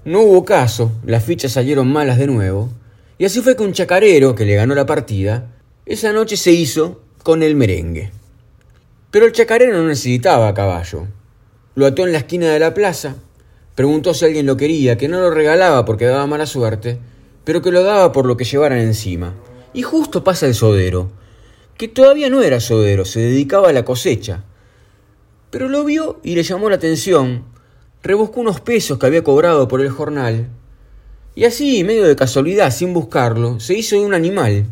No 0.04 0.22
hubo 0.22 0.44
caso, 0.44 0.92
las 1.04 1.22
fichas 1.22 1.52
salieron 1.52 1.92
malas 1.92 2.18
de 2.18 2.26
nuevo, 2.26 2.70
y 3.18 3.24
así 3.24 3.40
fue 3.40 3.54
que 3.54 3.62
un 3.62 3.72
chacarero 3.72 4.34
que 4.34 4.44
le 4.44 4.56
ganó 4.56 4.74
la 4.74 4.86
partida, 4.86 5.46
esa 5.84 6.12
noche 6.12 6.36
se 6.36 6.52
hizo 6.52 7.00
con 7.24 7.42
el 7.42 7.56
merengue. 7.56 8.12
Pero 9.10 9.26
el 9.26 9.32
chacarero 9.32 9.76
no 9.76 9.88
necesitaba 9.88 10.54
caballo. 10.54 11.08
Lo 11.74 11.86
ató 11.86 12.06
en 12.06 12.12
la 12.12 12.18
esquina 12.18 12.50
de 12.52 12.60
la 12.60 12.72
plaza, 12.72 13.16
preguntó 13.74 14.14
si 14.14 14.24
alguien 14.24 14.46
lo 14.46 14.56
quería, 14.56 14.96
que 14.96 15.08
no 15.08 15.20
lo 15.20 15.30
regalaba 15.30 15.84
porque 15.84 16.04
daba 16.04 16.28
mala 16.28 16.46
suerte, 16.46 16.98
pero 17.44 17.62
que 17.62 17.72
lo 17.72 17.82
daba 17.82 18.12
por 18.12 18.26
lo 18.26 18.36
que 18.36 18.44
llevaran 18.44 18.78
encima. 18.78 19.34
Y 19.74 19.82
justo 19.82 20.22
pasa 20.22 20.46
el 20.46 20.54
sodero, 20.54 21.10
que 21.76 21.88
todavía 21.88 22.30
no 22.30 22.42
era 22.42 22.60
sodero, 22.60 23.04
se 23.04 23.18
dedicaba 23.18 23.70
a 23.70 23.72
la 23.72 23.84
cosecha. 23.84 24.44
Pero 25.50 25.68
lo 25.68 25.84
vio 25.84 26.20
y 26.22 26.36
le 26.36 26.44
llamó 26.44 26.70
la 26.70 26.76
atención, 26.76 27.44
rebuscó 28.04 28.40
unos 28.40 28.60
pesos 28.60 28.98
que 28.98 29.06
había 29.06 29.24
cobrado 29.24 29.66
por 29.66 29.80
el 29.80 29.90
jornal, 29.90 30.48
y 31.34 31.44
así, 31.44 31.82
medio 31.82 32.04
de 32.04 32.14
casualidad, 32.14 32.70
sin 32.70 32.92
buscarlo, 32.94 33.58
se 33.58 33.74
hizo 33.74 33.96
de 33.96 34.04
un 34.04 34.14
animal, 34.14 34.66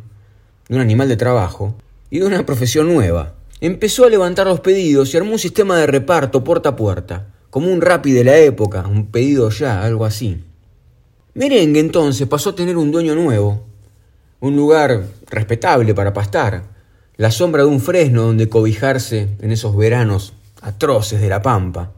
de 0.70 0.76
un 0.76 0.82
animal 0.82 1.08
de 1.08 1.16
trabajo, 1.16 1.74
y 2.10 2.20
de 2.20 2.26
una 2.26 2.46
profesión 2.46 2.86
nueva. 2.86 3.34
Empezó 3.60 4.04
a 4.04 4.08
levantar 4.08 4.46
los 4.46 4.60
pedidos 4.60 5.12
y 5.12 5.16
armó 5.16 5.32
un 5.32 5.38
sistema 5.40 5.76
de 5.76 5.88
reparto 5.88 6.44
puerta 6.44 6.70
a 6.70 6.76
puerta, 6.76 7.26
como 7.50 7.72
un 7.72 7.80
rapi 7.80 8.12
de 8.12 8.22
la 8.22 8.38
época, 8.38 8.86
un 8.86 9.06
pedido 9.08 9.50
ya, 9.50 9.82
algo 9.82 10.04
así. 10.04 10.44
Merengue 11.34 11.80
entonces 11.80 12.28
pasó 12.28 12.50
a 12.50 12.54
tener 12.54 12.76
un 12.76 12.92
dueño 12.92 13.16
nuevo, 13.16 13.66
un 14.38 14.54
lugar 14.54 15.06
respetable 15.28 15.92
para 15.92 16.12
pastar, 16.12 16.62
la 17.16 17.32
sombra 17.32 17.64
de 17.64 17.68
un 17.68 17.80
fresno 17.80 18.22
donde 18.22 18.48
cobijarse 18.48 19.26
en 19.40 19.50
esos 19.50 19.76
veranos 19.76 20.34
atroces 20.62 21.20
de 21.20 21.28
la 21.28 21.42
pampa, 21.42 21.90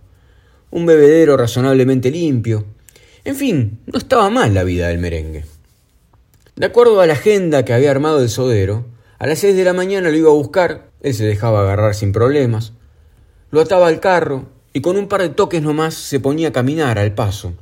un 0.71 0.87
bebedero 0.87 1.37
razonablemente 1.37 2.11
limpio. 2.11 2.65
En 3.23 3.37
fin, 3.37 3.81
no 3.85 3.99
estaba 3.99 4.31
mal 4.31 4.55
la 4.55 4.65
vida 4.65 4.89
del 4.89 4.99
merengue. 4.99 5.52
De 6.57 6.67
acuerdo 6.67 7.01
a 7.01 7.07
la 7.07 7.15
agenda 7.15 7.65
que 7.65 7.73
había 7.73 7.91
armado 7.91 8.23
el 8.23 8.29
sodero, 8.29 8.87
a 9.19 9.27
las 9.27 9.39
seis 9.39 9.57
de 9.57 9.65
la 9.65 9.73
mañana 9.73 10.11
lo 10.11 10.17
iba 10.17 10.31
a 10.31 10.35
buscar 10.35 10.93
él 11.03 11.15
se 11.15 11.25
dejaba 11.25 11.63
agarrar 11.63 11.95
sin 11.95 12.13
problemas. 12.13 12.73
Lo 13.51 13.61
ataba 13.61 13.89
al 13.89 14.01
carro 14.01 14.47
y 14.73 14.81
con 14.81 14.97
un 14.97 15.09
par 15.09 15.21
de 15.21 15.29
toques 15.31 15.61
nomás 15.61 15.95
se 15.95 16.21
ponía 16.21 16.49
a 16.49 16.53
caminar 16.53 16.99
al 16.99 17.13
paso. 17.13 17.55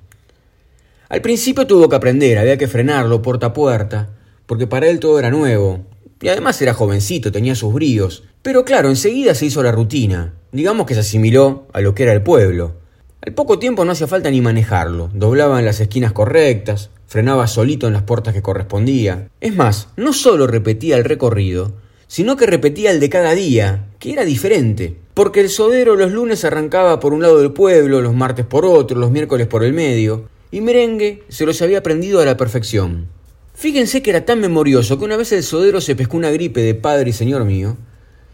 Al 1.09 1.23
principio 1.23 1.67
tuvo 1.67 1.89
que 1.89 1.97
aprender, 1.97 2.39
había 2.39 2.59
que 2.59 2.69
frenarlo 2.69 3.23
puerta 3.23 3.47
a 3.47 3.53
puerta, 3.53 4.11
porque 4.47 4.67
para 4.67 4.89
él 4.89 5.01
todo 5.01 5.19
era 5.19 5.31
nuevo. 5.31 5.81
Y 6.21 6.29
además 6.29 6.61
era 6.61 6.75
jovencito, 6.75 7.33
tenía 7.33 7.55
sus 7.55 7.73
bríos. 7.73 8.25
Pero 8.43 8.65
claro, 8.65 8.91
enseguida 8.91 9.35
se 9.35 9.47
hizo 9.47 9.63
la 9.63 9.73
rutina. 9.73 10.35
Digamos 10.53 10.87
que 10.87 10.95
se 10.95 11.01
asimiló 11.01 11.67
a 11.73 11.81
lo 11.81 11.95
que 11.95 12.03
era 12.05 12.13
el 12.13 12.23
pueblo. 12.23 12.75
Al 13.23 13.33
poco 13.33 13.59
tiempo 13.59 13.85
no 13.85 13.93
hacía 13.93 14.07
falta 14.07 14.31
ni 14.31 14.41
manejarlo. 14.41 15.11
Doblaba 15.15 15.59
en 15.59 15.65
las 15.65 15.81
esquinas 15.81 16.13
correctas, 16.13 16.91
frenaba 17.11 17.49
solito 17.49 17.89
en 17.89 17.93
las 17.93 18.05
puertas 18.05 18.33
que 18.33 18.41
correspondía. 18.41 19.31
Es 19.41 19.57
más, 19.57 19.89
no 19.97 20.13
solo 20.13 20.47
repetía 20.47 20.97
el 20.97 21.03
recorrido, 21.03 21.73
sino 22.07 22.37
que 22.37 22.47
repetía 22.47 22.93
el 22.93 23.01
de 23.01 23.11
cada 23.11 23.35
día, 23.35 23.89
que 23.99 24.13
era 24.13 24.25
diferente. 24.25 24.97
Porque 25.13 25.41
el 25.41 25.49
sodero 25.49 25.97
los 25.97 26.13
lunes 26.13 26.45
arrancaba 26.45 27.01
por 27.01 27.13
un 27.13 27.23
lado 27.23 27.41
del 27.41 27.51
pueblo, 27.51 28.01
los 28.01 28.15
martes 28.15 28.47
por 28.47 28.65
otro, 28.65 28.97
los 28.97 29.11
miércoles 29.11 29.49
por 29.49 29.65
el 29.65 29.73
medio, 29.73 30.29
y 30.53 30.61
merengue 30.61 31.25
se 31.29 31.47
los 31.47 31.61
había 31.63 31.79
aprendido 31.79 32.21
a 32.21 32.25
la 32.25 32.37
perfección. 32.37 33.09
Fíjense 33.55 34.03
que 34.03 34.11
era 34.11 34.25
tan 34.25 34.39
memorioso 34.39 34.97
que 34.97 35.05
una 35.05 35.17
vez 35.17 35.33
el 35.33 35.43
sodero 35.43 35.81
se 35.81 35.97
pescó 35.97 36.17
una 36.17 36.31
gripe 36.31 36.61
de 36.61 36.77
padre 36.77 37.11
y 37.11 37.13
señor 37.13 37.45
mío, 37.45 37.77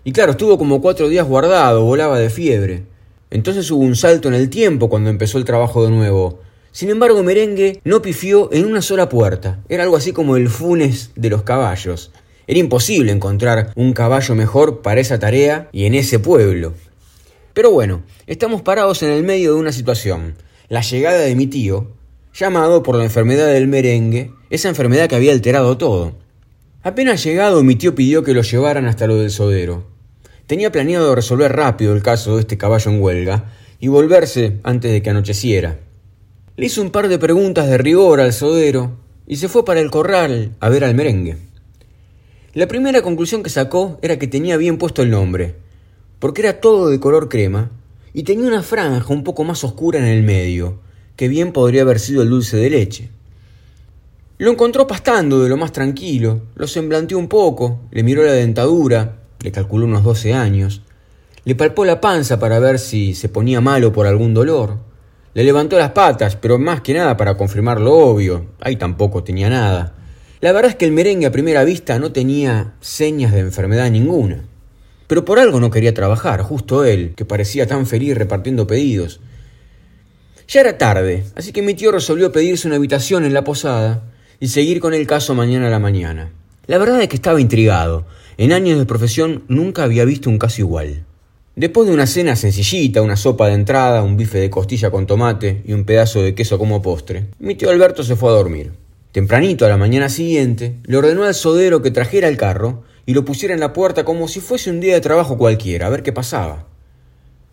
y 0.05 0.13
claro, 0.13 0.33
estuvo 0.33 0.59
como 0.59 0.83
cuatro 0.83 1.09
días 1.09 1.27
guardado, 1.27 1.83
volaba 1.83 2.19
de 2.19 2.29
fiebre. 2.29 2.85
Entonces 3.31 3.71
hubo 3.71 3.81
un 3.81 3.97
salto 3.97 4.29
en 4.29 4.35
el 4.35 4.51
tiempo 4.51 4.91
cuando 4.91 5.09
empezó 5.09 5.39
el 5.39 5.47
trabajo 5.47 5.83
de 5.83 5.91
nuevo. 5.93 6.41
Sin 6.77 6.91
embargo, 6.91 7.23
Merengue 7.23 7.81
no 7.85 8.03
pifió 8.03 8.53
en 8.53 8.67
una 8.67 8.83
sola 8.83 9.09
puerta. 9.09 9.61
Era 9.71 9.85
algo 9.85 9.97
así 9.97 10.13
como 10.13 10.37
el 10.37 10.51
funes 10.51 11.11
de 11.17 11.31
los 11.31 11.43
caballos. 11.43 12.13
Era 12.47 12.61
imposible 12.61 13.13
encontrar 13.13 13.73
un 13.77 13.95
caballo 13.95 14.35
mejor 14.35 14.83
para 14.83 15.01
esa 15.01 15.19
tarea 15.19 15.71
y 15.73 15.87
en 15.87 15.95
ese 15.95 16.19
pueblo. 16.19 16.75
Pero 17.55 17.71
bueno, 17.71 18.03
estamos 18.27 18.61
parados 18.61 19.03
en 19.03 19.09
el 19.09 19.25
medio 19.25 19.55
de 19.55 19.61
una 19.61 19.73
situación. 19.73 20.35
La 20.69 20.83
llegada 20.83 21.21
de 21.21 21.35
mi 21.35 21.47
tío, 21.47 21.93
llamado 22.35 22.83
por 22.83 22.97
la 22.97 23.05
enfermedad 23.05 23.47
del 23.47 23.69
merengue, 23.69 24.33
esa 24.51 24.69
enfermedad 24.69 25.09
que 25.09 25.17
había 25.17 25.33
alterado 25.33 25.79
todo. 25.79 26.13
Apenas 26.83 27.25
llegado, 27.25 27.63
mi 27.63 27.77
tío 27.77 27.95
pidió 27.95 28.23
que 28.23 28.35
lo 28.35 28.43
llevaran 28.43 28.85
hasta 28.85 29.07
lo 29.07 29.17
del 29.17 29.31
sodero. 29.31 29.87
Tenía 30.47 30.73
planeado 30.73 31.15
resolver 31.15 31.57
rápido 31.57 31.97
el 31.97 32.03
caso 32.03 32.35
de 32.35 32.43
este 32.43 32.59
caballo 32.59 32.91
en 32.91 33.01
huelga 33.01 33.47
y 33.81 33.89
volverse 33.89 34.61
antes 34.63 34.93
de 34.93 35.01
que 35.01 35.09
anocheciera. 35.09 35.86
Le 36.59 36.67
hizo 36.67 36.81
un 36.81 36.89
par 36.89 37.09
de 37.09 37.19
preguntas 37.19 37.69
de 37.69 37.77
rigor 37.77 38.19
al 38.19 38.33
sodero 38.33 38.97
y 39.27 39.37
se 39.37 39.49
fue 39.49 39.67
para 39.67 39.81
el 39.81 39.91
corral 39.91 40.57
a 40.59 40.71
ver 40.71 40.85
al 40.85 40.95
merengue. 40.95 41.37
La 42.55 42.67
primera 42.67 43.03
conclusión 43.03 43.43
que 43.43 43.51
sacó 43.51 43.99
era 44.01 44.19
que 44.19 44.27
tenía 44.27 44.57
bien 44.57 44.79
puesto 44.79 45.03
el 45.03 45.11
nombre, 45.11 45.57
porque 46.19 46.41
era 46.41 46.59
todo 46.59 46.89
de 46.89 46.99
color 46.99 47.29
crema 47.29 47.73
y 48.15 48.23
tenía 48.23 48.49
una 48.49 48.63
franja 48.63 49.13
un 49.13 49.23
poco 49.23 49.45
más 49.45 49.65
oscura 49.65 49.99
en 49.99 50.07
el 50.07 50.23
medio, 50.23 50.79
que 51.15 51.29
bien 51.29 51.53
podría 51.53 51.83
haber 51.83 52.01
sido 52.01 52.23
el 52.23 52.31
dulce 52.31 52.57
de 52.57 52.71
leche. 52.71 53.11
Lo 54.39 54.51
encontró 54.51 54.87
pastando 54.87 55.43
de 55.43 55.51
lo 55.51 55.59
más 55.59 55.73
tranquilo, 55.73 56.41
lo 56.55 56.67
semblanteó 56.67 57.19
un 57.19 57.29
poco, 57.29 57.81
le 57.91 58.03
miró 58.03 58.25
la 58.25 58.33
dentadura, 58.33 59.19
le 59.43 59.53
calculó 59.53 59.85
unos 59.85 60.05
doce 60.05 60.33
años, 60.33 60.81
le 61.45 61.55
palpó 61.55 61.85
la 61.85 62.01
panza 62.01 62.39
para 62.39 62.59
ver 62.61 62.79
si 62.79 63.13
se 63.13 63.29
ponía 63.29 63.61
malo 63.61 63.93
por 63.93 64.07
algún 64.07 64.33
dolor, 64.33 64.86
le 65.37 65.45
levantó 65.45 65.77
las 65.77 65.91
patas, 65.91 66.35
pero 66.35 66.59
más 66.59 66.81
que 66.81 66.95
nada 66.95 67.15
para 67.19 67.37
confirmar 67.37 67.79
lo 67.79 67.93
obvio, 67.93 68.47
ahí 68.59 68.77
tampoco 68.77 69.23
tenía 69.23 69.51
nada. 69.51 69.93
La 70.41 70.51
verdad 70.53 70.71
es 70.71 70.77
que 70.77 70.87
el 70.87 70.93
merengue 70.93 71.27
a 71.27 71.31
primera 71.31 71.63
vista 71.63 71.99
no 71.99 72.11
tenía 72.11 72.73
señas 72.81 73.35
de 73.35 73.41
enfermedad 73.41 73.91
ninguna. 73.91 74.45
Pero 75.07 75.27
por 75.27 75.39
algo 75.39 75.61
no 75.61 75.71
quería 75.71 75.93
trabajar, 75.93 76.41
justo 76.41 76.87
él, 76.87 77.13
que 77.15 77.27
parecía 77.27 77.67
tan 77.67 77.87
feliz 77.87 78.17
repartiendo 78.17 78.67
pedidos. 78.67 79.21
Ya 80.49 80.63
era 80.63 80.79
tarde, 80.79 81.25
así 81.35 81.53
que 81.53 81.61
mi 81.61 81.75
tío 81.75 81.93
resolvió 81.93 82.33
pedirse 82.33 82.67
una 82.67 82.77
habitación 82.77 83.27
en 83.27 83.35
la 83.35 83.45
posada 83.45 84.05
y 84.41 84.49
seguir 84.49 84.81
con 84.81 84.95
el 84.95 85.07
caso 85.07 85.35
mañana 85.35 85.67
a 85.67 85.71
la 85.71 85.79
mañana. 85.79 86.33
La 86.67 86.79
verdad 86.79 87.03
es 87.03 87.09
que 87.09 87.17
estaba 87.17 87.43
intrigado. 87.43 88.07
En 88.39 88.55
años 88.55 88.79
de 88.79 88.87
profesión 88.87 89.45
nunca 89.49 89.83
había 89.83 90.07
visto 90.07 90.31
un 90.31 90.39
caso 90.39 90.63
igual. 90.63 91.05
Después 91.57 91.89
de 91.89 91.95
una 91.95 92.07
cena 92.07 92.37
sencillita, 92.37 93.01
una 93.01 93.17
sopa 93.17 93.47
de 93.47 93.55
entrada, 93.55 94.03
un 94.03 94.19
bife 94.19 94.39
de 94.39 94.51
costilla 94.51 94.91
con 94.91 95.07
tomate 95.07 95.63
y 95.65 95.73
un 95.73 95.87
pedazo 95.87 96.21
de 96.21 96.35
queso 96.35 96.59
como 96.59 96.83
postre, 96.83 97.29
mi 97.39 97.55
tío 97.55 97.71
Alberto 97.71 98.03
se 98.03 98.15
fue 98.15 98.29
a 98.29 98.35
dormir. 98.35 98.73
Tempranito 99.11 99.65
a 99.65 99.71
la 99.71 99.79
mañana 99.79 100.11
siguiente, 100.11 100.77
le 100.85 100.99
ordenó 100.99 101.25
al 101.25 101.35
sodero 101.35 101.81
que 101.81 101.91
trajera 101.91 102.29
el 102.29 102.37
carro 102.37 102.83
y 103.07 103.15
lo 103.15 103.25
pusiera 103.25 103.55
en 103.55 103.61
la 103.61 103.73
puerta 103.73 104.05
como 104.05 104.29
si 104.29 104.41
fuese 104.41 104.69
un 104.69 104.81
día 104.81 104.93
de 104.93 105.01
trabajo 105.01 105.39
cualquiera, 105.39 105.87
a 105.87 105.89
ver 105.89 106.03
qué 106.03 106.13
pasaba. 106.13 106.67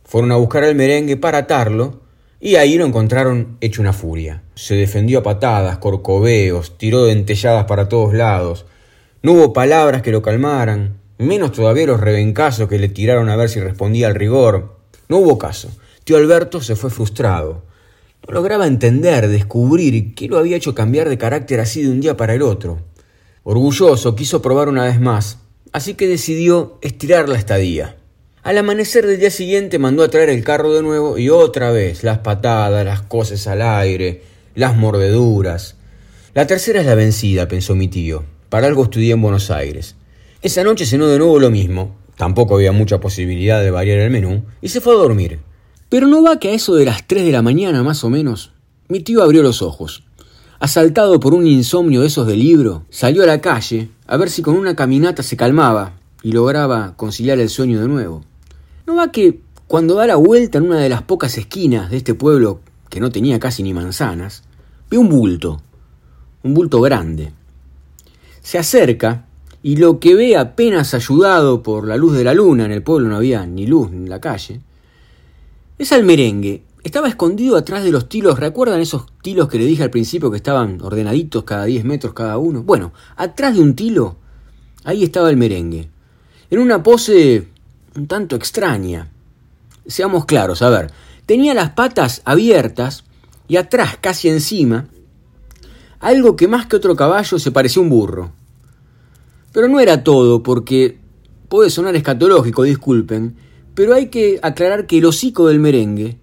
Fueron 0.03 0.33
a 0.33 0.35
buscar 0.35 0.65
el 0.65 0.75
merengue 0.75 1.15
para 1.15 1.37
atarlo 1.37 2.01
y 2.41 2.55
ahí 2.55 2.75
lo 2.75 2.85
encontraron 2.85 3.55
hecho 3.61 3.81
una 3.81 3.93
furia. 3.93 4.43
Se 4.55 4.75
defendió 4.75 5.19
a 5.19 5.23
patadas, 5.23 5.77
corcoveos, 5.77 6.77
tiró 6.77 7.05
dentelladas 7.05 7.63
para 7.67 7.87
todos 7.87 8.13
lados. 8.13 8.65
No 9.21 9.31
hubo 9.31 9.53
palabras 9.53 10.01
que 10.01 10.11
lo 10.11 10.21
calmaran, 10.21 10.97
menos 11.23 11.51
todavía 11.51 11.87
los 11.87 11.99
rebencazos 11.99 12.69
que 12.69 12.79
le 12.79 12.89
tiraron 12.89 13.29
a 13.29 13.35
ver 13.35 13.49
si 13.49 13.59
respondía 13.59 14.07
al 14.07 14.15
rigor. 14.15 14.77
No 15.09 15.17
hubo 15.17 15.37
caso. 15.37 15.69
Tío 16.03 16.17
Alberto 16.17 16.61
se 16.61 16.75
fue 16.75 16.89
frustrado. 16.89 17.63
No 18.27 18.33
lograba 18.33 18.67
entender, 18.67 19.27
descubrir 19.27 20.15
qué 20.15 20.27
lo 20.27 20.37
había 20.37 20.57
hecho 20.57 20.75
cambiar 20.75 21.09
de 21.09 21.17
carácter 21.17 21.59
así 21.59 21.81
de 21.81 21.89
un 21.89 22.01
día 22.01 22.15
para 22.15 22.33
el 22.33 22.41
otro. 22.41 22.79
Orgulloso, 23.43 24.15
quiso 24.15 24.41
probar 24.41 24.69
una 24.69 24.85
vez 24.85 24.99
más, 24.99 25.39
así 25.73 25.95
que 25.95 26.07
decidió 26.07 26.77
estirar 26.81 27.27
la 27.27 27.37
estadía. 27.37 27.97
Al 28.43 28.57
amanecer 28.57 29.07
del 29.07 29.19
día 29.19 29.31
siguiente 29.31 29.79
mandó 29.79 30.03
a 30.03 30.09
traer 30.09 30.29
el 30.29 30.43
carro 30.43 30.73
de 30.73 30.81
nuevo 30.81 31.17
y 31.17 31.29
otra 31.29 31.71
vez 31.71 32.03
las 32.03 32.19
patadas, 32.19 32.85
las 32.85 33.01
cosas 33.01 33.47
al 33.47 33.61
aire, 33.61 34.21
las 34.55 34.75
mordeduras. 34.75 35.75
La 36.33 36.47
tercera 36.47 36.81
es 36.81 36.85
la 36.85 36.95
vencida, 36.95 37.47
pensó 37.47 37.75
mi 37.75 37.87
tío. 37.87 38.23
Para 38.49 38.67
algo 38.67 38.83
estudié 38.83 39.13
en 39.13 39.21
Buenos 39.21 39.51
Aires. 39.51 39.95
Esa 40.43 40.65
noche 40.65 40.85
cenó 40.85 41.07
de 41.07 41.17
nuevo 41.19 41.39
lo 41.39 41.49
mismo, 41.49 41.95
tampoco 42.17 42.55
había 42.55 42.73
mucha 42.73 42.99
posibilidad 42.99 43.61
de 43.61 43.71
variar 43.71 43.99
el 43.99 44.11
menú, 44.11 44.43
y 44.61 44.67
se 44.67 44.81
fue 44.81 44.93
a 44.93 44.97
dormir. 44.97 45.39
Pero 45.87 46.05
no 46.05 46.21
va 46.21 46.37
que 46.37 46.49
a 46.49 46.51
eso 46.51 46.75
de 46.75 46.83
las 46.83 47.07
tres 47.07 47.23
de 47.23 47.31
la 47.31 47.41
mañana 47.41 47.81
más 47.81 48.03
o 48.03 48.09
menos, 48.09 48.51
mi 48.89 48.99
tío 48.99 49.23
abrió 49.23 49.41
los 49.41 49.61
ojos. 49.61 50.03
Asaltado 50.59 51.21
por 51.21 51.33
un 51.33 51.47
insomnio 51.47 52.01
de 52.01 52.07
esos 52.07 52.27
de 52.27 52.35
libro, 52.35 52.83
salió 52.89 53.23
a 53.23 53.25
la 53.25 53.39
calle 53.39 53.87
a 54.05 54.17
ver 54.17 54.29
si 54.29 54.41
con 54.41 54.57
una 54.57 54.75
caminata 54.75 55.23
se 55.23 55.37
calmaba 55.37 55.93
y 56.23 56.33
lograba 56.33 56.97
conciliar 56.97 57.39
el 57.39 57.47
sueño 57.47 57.79
de 57.79 57.87
nuevo. 57.87 58.25
¿No 58.85 58.97
va 58.97 59.13
que 59.13 59.39
cuando 59.67 59.95
da 59.95 60.07
la 60.07 60.17
vuelta 60.17 60.57
en 60.57 60.65
una 60.65 60.79
de 60.79 60.89
las 60.89 61.03
pocas 61.03 61.37
esquinas 61.37 61.89
de 61.89 61.95
este 61.95 62.15
pueblo 62.15 62.59
que 62.89 62.99
no 62.99 63.11
tenía 63.11 63.39
casi 63.39 63.63
ni 63.63 63.73
manzanas, 63.73 64.43
ve 64.91 64.97
un 64.97 65.07
bulto, 65.07 65.61
un 66.43 66.53
bulto 66.53 66.81
grande? 66.81 67.31
Se 68.41 68.57
acerca 68.57 69.27
y 69.63 69.77
lo 69.77 69.99
que 69.99 70.13
ve 70.13 70.35
apenas 70.35 70.93
ayudado 70.93 71.63
por 71.63 71.87
la 71.87 71.95
luz 71.95 72.17
de 72.17 72.25
la 72.25 72.33
luna, 72.33 72.65
en 72.65 72.73
el 72.73 72.83
pueblo 72.83 73.07
no 73.07 73.15
había 73.15 73.45
ni 73.47 73.65
luz 73.65 73.91
en 73.93 74.09
la 74.09 74.19
calle, 74.19 74.59
es 75.79 75.91
al 75.93 76.03
merengue. 76.03 76.63
Estaba 76.83 77.07
escondido 77.07 77.55
atrás 77.55 77.85
de 77.85 77.91
los 77.91 78.09
tilos, 78.09 78.39
¿recuerdan 78.39 78.81
esos 78.81 79.05
tilos 79.21 79.47
que 79.47 79.57
le 79.57 79.65
dije 79.65 79.83
al 79.83 79.89
principio 79.89 80.29
que 80.29 80.35
estaban 80.35 80.81
ordenaditos 80.81 81.45
cada 81.45 81.63
10 81.63 81.85
metros 81.85 82.13
cada 82.13 82.37
uno? 82.37 82.61
Bueno, 82.61 82.91
atrás 83.15 83.55
de 83.55 83.61
un 83.61 83.73
tilo, 83.73 84.17
ahí 84.83 85.05
estaba 85.05 85.29
el 85.29 85.37
merengue, 85.37 85.87
en 86.49 86.59
una 86.59 86.83
pose 86.83 87.47
un 87.95 88.07
tanto 88.07 88.35
extraña. 88.35 89.09
Seamos 89.87 90.25
claros, 90.25 90.61
a 90.61 90.69
ver, 90.69 90.91
tenía 91.25 91.53
las 91.53 91.69
patas 91.69 92.21
abiertas 92.25 93.05
y 93.47 93.55
atrás, 93.55 93.97
casi 94.01 94.27
encima, 94.27 94.87
algo 96.01 96.35
que 96.35 96.49
más 96.49 96.65
que 96.65 96.75
otro 96.75 96.97
caballo 96.97 97.39
se 97.39 97.51
parecía 97.51 97.79
a 97.79 97.83
un 97.83 97.89
burro. 97.89 98.42
Pero 99.53 99.69
no 99.69 99.79
era 99.79 100.03
todo, 100.03 100.43
porque 100.43 100.97
puede 101.47 101.69
sonar 101.69 101.95
escatológico, 101.95 102.63
disculpen, 102.63 103.35
pero 103.75 103.93
hay 103.93 104.07
que 104.07 104.39
aclarar 104.41 104.87
que 104.87 104.97
el 104.97 105.05
hocico 105.05 105.47
del 105.47 105.59
merengue, 105.59 106.17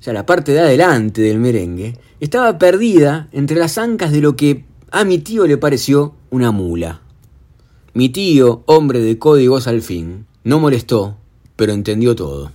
o 0.00 0.02
sea, 0.02 0.12
la 0.12 0.24
parte 0.24 0.52
de 0.52 0.60
adelante 0.60 1.20
del 1.20 1.40
merengue, 1.40 1.98
estaba 2.20 2.56
perdida 2.58 3.28
entre 3.32 3.58
las 3.58 3.76
ancas 3.76 4.12
de 4.12 4.20
lo 4.20 4.36
que 4.36 4.64
a 4.90 5.04
mi 5.04 5.18
tío 5.18 5.46
le 5.46 5.58
pareció 5.58 6.14
una 6.30 6.52
mula. 6.52 7.02
Mi 7.92 8.08
tío, 8.08 8.62
hombre 8.66 9.00
de 9.00 9.18
códigos 9.18 9.66
al 9.66 9.82
fin, 9.82 10.26
no 10.44 10.60
molestó, 10.60 11.16
pero 11.56 11.72
entendió 11.72 12.14
todo. 12.14 12.52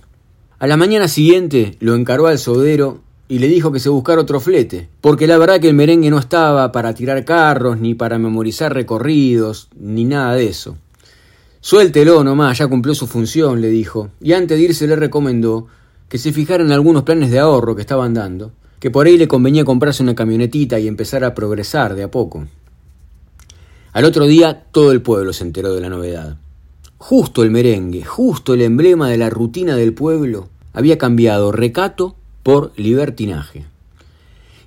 A 0.58 0.66
la 0.66 0.76
mañana 0.76 1.08
siguiente 1.08 1.76
lo 1.80 1.94
encaró 1.94 2.26
al 2.26 2.38
sodero 2.38 3.00
y 3.30 3.38
le 3.38 3.46
dijo 3.46 3.70
que 3.70 3.78
se 3.78 3.88
buscara 3.88 4.20
otro 4.20 4.40
flete, 4.40 4.88
porque 5.00 5.28
la 5.28 5.38
verdad 5.38 5.60
que 5.60 5.68
el 5.68 5.74
merengue 5.74 6.10
no 6.10 6.18
estaba 6.18 6.72
para 6.72 6.94
tirar 6.94 7.24
carros, 7.24 7.78
ni 7.78 7.94
para 7.94 8.18
memorizar 8.18 8.74
recorridos, 8.74 9.68
ni 9.78 10.02
nada 10.02 10.34
de 10.34 10.48
eso. 10.48 10.76
Suéltelo 11.60 12.24
nomás, 12.24 12.58
ya 12.58 12.66
cumplió 12.66 12.92
su 12.92 13.06
función, 13.06 13.60
le 13.60 13.68
dijo, 13.68 14.08
y 14.20 14.32
antes 14.32 14.58
de 14.58 14.64
irse 14.64 14.88
le 14.88 14.96
recomendó 14.96 15.68
que 16.08 16.18
se 16.18 16.32
fijara 16.32 16.64
en 16.64 16.72
algunos 16.72 17.04
planes 17.04 17.30
de 17.30 17.38
ahorro 17.38 17.76
que 17.76 17.82
estaban 17.82 18.14
dando, 18.14 18.50
que 18.80 18.90
por 18.90 19.06
ahí 19.06 19.16
le 19.16 19.28
convenía 19.28 19.64
comprarse 19.64 20.02
una 20.02 20.16
camionetita 20.16 20.80
y 20.80 20.88
empezar 20.88 21.22
a 21.22 21.32
progresar 21.32 21.94
de 21.94 22.02
a 22.02 22.10
poco. 22.10 22.48
Al 23.92 24.06
otro 24.06 24.26
día 24.26 24.64
todo 24.72 24.90
el 24.90 25.02
pueblo 25.02 25.32
se 25.32 25.44
enteró 25.44 25.72
de 25.72 25.80
la 25.80 25.88
novedad. 25.88 26.36
Justo 26.98 27.44
el 27.44 27.52
merengue, 27.52 28.02
justo 28.02 28.54
el 28.54 28.62
emblema 28.62 29.08
de 29.08 29.18
la 29.18 29.30
rutina 29.30 29.76
del 29.76 29.94
pueblo, 29.94 30.48
había 30.72 30.98
cambiado 30.98 31.52
recato 31.52 32.16
por 32.42 32.72
libertinaje. 32.76 33.66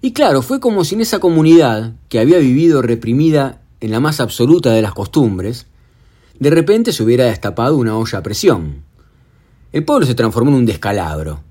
Y 0.01 0.11
claro, 0.11 0.41
fue 0.41 0.59
como 0.59 0.83
si 0.83 0.95
en 0.95 1.01
esa 1.01 1.19
comunidad, 1.19 1.93
que 2.09 2.19
había 2.19 2.37
vivido 2.37 2.81
reprimida 2.81 3.61
en 3.79 3.91
la 3.91 3.99
más 3.99 4.19
absoluta 4.19 4.71
de 4.71 4.81
las 4.81 4.93
costumbres, 4.93 5.67
de 6.39 6.49
repente 6.49 6.91
se 6.91 7.03
hubiera 7.03 7.25
destapado 7.25 7.77
una 7.77 7.97
olla 7.97 8.19
a 8.19 8.23
presión. 8.23 8.83
El 9.71 9.85
pueblo 9.85 10.05
se 10.05 10.15
transformó 10.15 10.51
en 10.51 10.57
un 10.57 10.65
descalabro. 10.65 11.41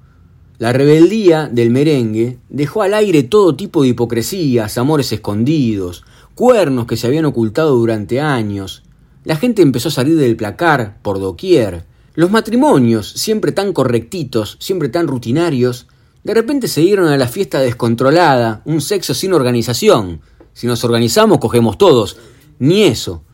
La 0.59 0.73
rebeldía 0.73 1.49
del 1.51 1.71
merengue 1.71 2.39
dejó 2.49 2.83
al 2.83 2.95
aire 2.95 3.23
todo 3.23 3.57
tipo 3.57 3.83
de 3.83 3.89
hipocresías, 3.89 4.79
amores 4.79 5.11
escondidos, 5.13 6.05
cuernos 6.35 6.87
que 6.87 6.97
se 6.97 7.07
habían 7.07 7.25
ocultado 7.25 7.75
durante 7.75 8.21
años. 8.21 8.83
La 9.25 9.37
gente 9.37 9.63
empezó 9.63 9.89
a 9.89 9.93
salir 9.93 10.17
del 10.17 10.37
placar 10.37 10.99
por 11.03 11.19
doquier. 11.21 11.85
Los 12.15 12.31
matrimonios, 12.31 13.09
siempre 13.09 13.53
tan 13.53 13.73
correctitos, 13.73 14.57
siempre 14.61 14.89
tan 14.89 15.07
rutinarios, 15.07 15.89
de 16.25 16.35
repente 16.35 16.69
se 16.69 16.81
dieron 16.81 17.09
a 17.09 17.17
la 17.17 17.27
fiesta 17.27 17.59
descontrolada, 17.59 18.63
un 18.65 18.81
sexo 18.81 19.13
sin 19.13 19.33
organización. 19.33 20.21
Si 20.53 20.69
nos 20.69 20.85
organizamos, 20.85 21.39
cogemos 21.39 21.79
todos. 21.79 22.17
Ni 22.61 22.85
eso. 22.85 23.25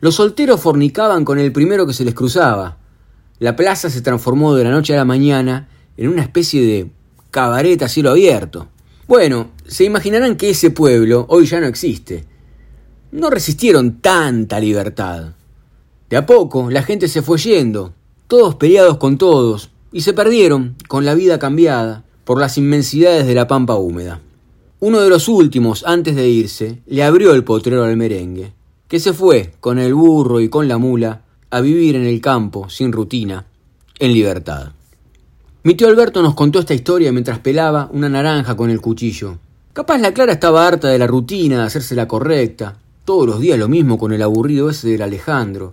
Los 0.00 0.14
solteros 0.14 0.60
fornicaban 0.60 1.24
con 1.24 1.40
el 1.40 1.50
primero 1.50 1.84
que 1.84 1.92
se 1.92 2.04
les 2.04 2.14
cruzaba. 2.14 2.78
La 3.40 3.56
plaza 3.56 3.90
se 3.90 4.02
transformó 4.02 4.54
de 4.54 4.62
la 4.62 4.70
noche 4.70 4.94
a 4.94 4.98
la 4.98 5.04
mañana 5.04 5.68
en 5.96 6.08
una 6.08 6.22
especie 6.22 6.62
de 6.62 6.90
cabaret 7.32 7.82
a 7.82 7.88
cielo 7.88 8.10
abierto. 8.10 8.68
Bueno, 9.08 9.50
se 9.66 9.82
imaginarán 9.84 10.36
que 10.36 10.50
ese 10.50 10.70
pueblo 10.70 11.26
hoy 11.28 11.46
ya 11.46 11.58
no 11.58 11.66
existe. 11.66 12.24
No 13.10 13.30
resistieron 13.30 14.00
tanta 14.00 14.60
libertad. 14.60 15.32
De 16.08 16.16
a 16.16 16.24
poco 16.24 16.70
la 16.70 16.82
gente 16.82 17.08
se 17.08 17.22
fue 17.22 17.38
yendo, 17.38 17.94
todos 18.28 18.54
peleados 18.54 18.98
con 18.98 19.18
todos, 19.18 19.70
y 19.90 20.02
se 20.02 20.12
perdieron 20.12 20.76
con 20.86 21.04
la 21.04 21.14
vida 21.14 21.38
cambiada 21.38 22.04
por 22.28 22.38
las 22.38 22.58
inmensidades 22.58 23.26
de 23.26 23.34
la 23.34 23.48
pampa 23.48 23.76
húmeda. 23.76 24.20
Uno 24.80 25.00
de 25.00 25.08
los 25.08 25.28
últimos, 25.28 25.82
antes 25.86 26.14
de 26.14 26.28
irse, 26.28 26.82
le 26.86 27.02
abrió 27.02 27.32
el 27.32 27.42
potrero 27.42 27.84
al 27.84 27.96
merengue, 27.96 28.52
que 28.86 29.00
se 29.00 29.14
fue 29.14 29.54
con 29.60 29.78
el 29.78 29.94
burro 29.94 30.38
y 30.38 30.50
con 30.50 30.68
la 30.68 30.76
mula 30.76 31.22
a 31.48 31.62
vivir 31.62 31.96
en 31.96 32.04
el 32.04 32.20
campo, 32.20 32.68
sin 32.68 32.92
rutina, 32.92 33.46
en 33.98 34.12
libertad. 34.12 34.72
Mi 35.62 35.72
tío 35.72 35.88
Alberto 35.88 36.20
nos 36.20 36.34
contó 36.34 36.58
esta 36.58 36.74
historia 36.74 37.12
mientras 37.12 37.38
pelaba 37.38 37.88
una 37.94 38.10
naranja 38.10 38.58
con 38.58 38.68
el 38.68 38.82
cuchillo. 38.82 39.38
Capaz 39.72 39.96
la 39.96 40.12
Clara 40.12 40.32
estaba 40.34 40.66
harta 40.66 40.88
de 40.88 40.98
la 40.98 41.06
rutina, 41.06 41.60
de 41.60 41.64
hacerse 41.64 41.94
la 41.94 42.08
correcta. 42.08 42.76
Todos 43.06 43.26
los 43.26 43.40
días 43.40 43.58
lo 43.58 43.68
mismo 43.68 43.96
con 43.96 44.12
el 44.12 44.20
aburrido 44.20 44.68
ese 44.68 44.90
del 44.90 45.00
Alejandro. 45.00 45.72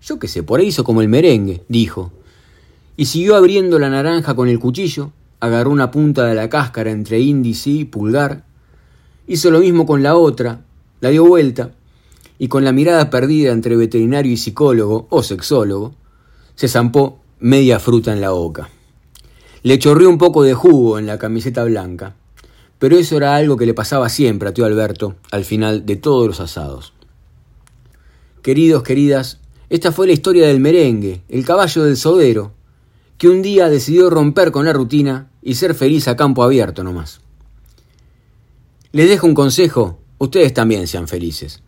Yo 0.00 0.18
qué 0.18 0.28
sé, 0.28 0.44
por 0.44 0.60
ahí 0.60 0.68
hizo 0.68 0.82
como 0.82 1.02
el 1.02 1.08
merengue, 1.10 1.62
dijo. 1.68 2.10
Y 2.96 3.04
siguió 3.04 3.36
abriendo 3.36 3.78
la 3.78 3.90
naranja 3.90 4.34
con 4.34 4.48
el 4.48 4.58
cuchillo 4.58 5.12
agarró 5.40 5.70
una 5.70 5.90
punta 5.90 6.26
de 6.26 6.34
la 6.34 6.48
cáscara 6.48 6.90
entre 6.90 7.20
índice 7.20 7.70
y 7.70 7.84
pulgar, 7.84 8.44
hizo 9.26 9.50
lo 9.50 9.60
mismo 9.60 9.86
con 9.86 10.02
la 10.02 10.16
otra, 10.16 10.60
la 11.00 11.08
dio 11.08 11.24
vuelta, 11.24 11.72
y 12.38 12.48
con 12.48 12.64
la 12.64 12.72
mirada 12.72 13.10
perdida 13.10 13.52
entre 13.52 13.76
veterinario 13.76 14.32
y 14.32 14.36
psicólogo 14.36 15.06
o 15.10 15.22
sexólogo, 15.22 15.94
se 16.54 16.68
zampó 16.68 17.20
media 17.38 17.78
fruta 17.78 18.12
en 18.12 18.20
la 18.20 18.30
boca. 18.30 18.68
Le 19.62 19.78
chorrió 19.78 20.08
un 20.08 20.18
poco 20.18 20.42
de 20.42 20.54
jugo 20.54 20.98
en 20.98 21.06
la 21.06 21.18
camiseta 21.18 21.64
blanca, 21.64 22.14
pero 22.78 22.96
eso 22.96 23.16
era 23.16 23.36
algo 23.36 23.56
que 23.56 23.66
le 23.66 23.74
pasaba 23.74 24.08
siempre 24.08 24.48
a 24.48 24.54
tío 24.54 24.64
Alberto 24.64 25.16
al 25.30 25.44
final 25.44 25.84
de 25.84 25.96
todos 25.96 26.26
los 26.26 26.40
asados. 26.40 26.94
Queridos, 28.42 28.82
queridas, 28.82 29.38
esta 29.68 29.92
fue 29.92 30.06
la 30.06 30.14
historia 30.14 30.46
del 30.46 30.60
merengue, 30.60 31.20
el 31.28 31.44
caballo 31.44 31.84
del 31.84 31.98
sodero, 31.98 32.52
que 33.20 33.28
un 33.28 33.42
día 33.42 33.68
decidió 33.68 34.08
romper 34.08 34.50
con 34.50 34.64
la 34.64 34.72
rutina 34.72 35.28
y 35.42 35.56
ser 35.56 35.74
feliz 35.74 36.08
a 36.08 36.16
campo 36.16 36.42
abierto 36.42 36.82
nomás. 36.82 37.20
Les 38.92 39.10
dejo 39.10 39.26
un 39.26 39.34
consejo, 39.34 39.98
ustedes 40.16 40.54
también 40.54 40.86
sean 40.86 41.06
felices, 41.06 41.62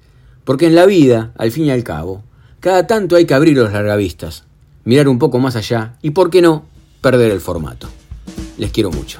porque 0.44 0.64
en 0.64 0.74
la 0.74 0.86
vida, 0.86 1.34
al 1.36 1.50
fin 1.50 1.66
y 1.66 1.70
al 1.70 1.84
cabo, 1.84 2.22
cada 2.60 2.86
tanto 2.86 3.16
hay 3.16 3.26
que 3.26 3.34
abrir 3.34 3.54
los 3.54 3.70
largavistas, 3.70 4.44
mirar 4.86 5.08
un 5.08 5.18
poco 5.18 5.40
más 5.40 5.54
allá 5.54 5.98
y, 6.00 6.12
por 6.12 6.30
qué 6.30 6.40
no, 6.40 6.64
perder 7.02 7.30
el 7.30 7.42
formato. 7.42 7.86
Les 8.56 8.72
quiero 8.72 8.90
mucho. 8.90 9.18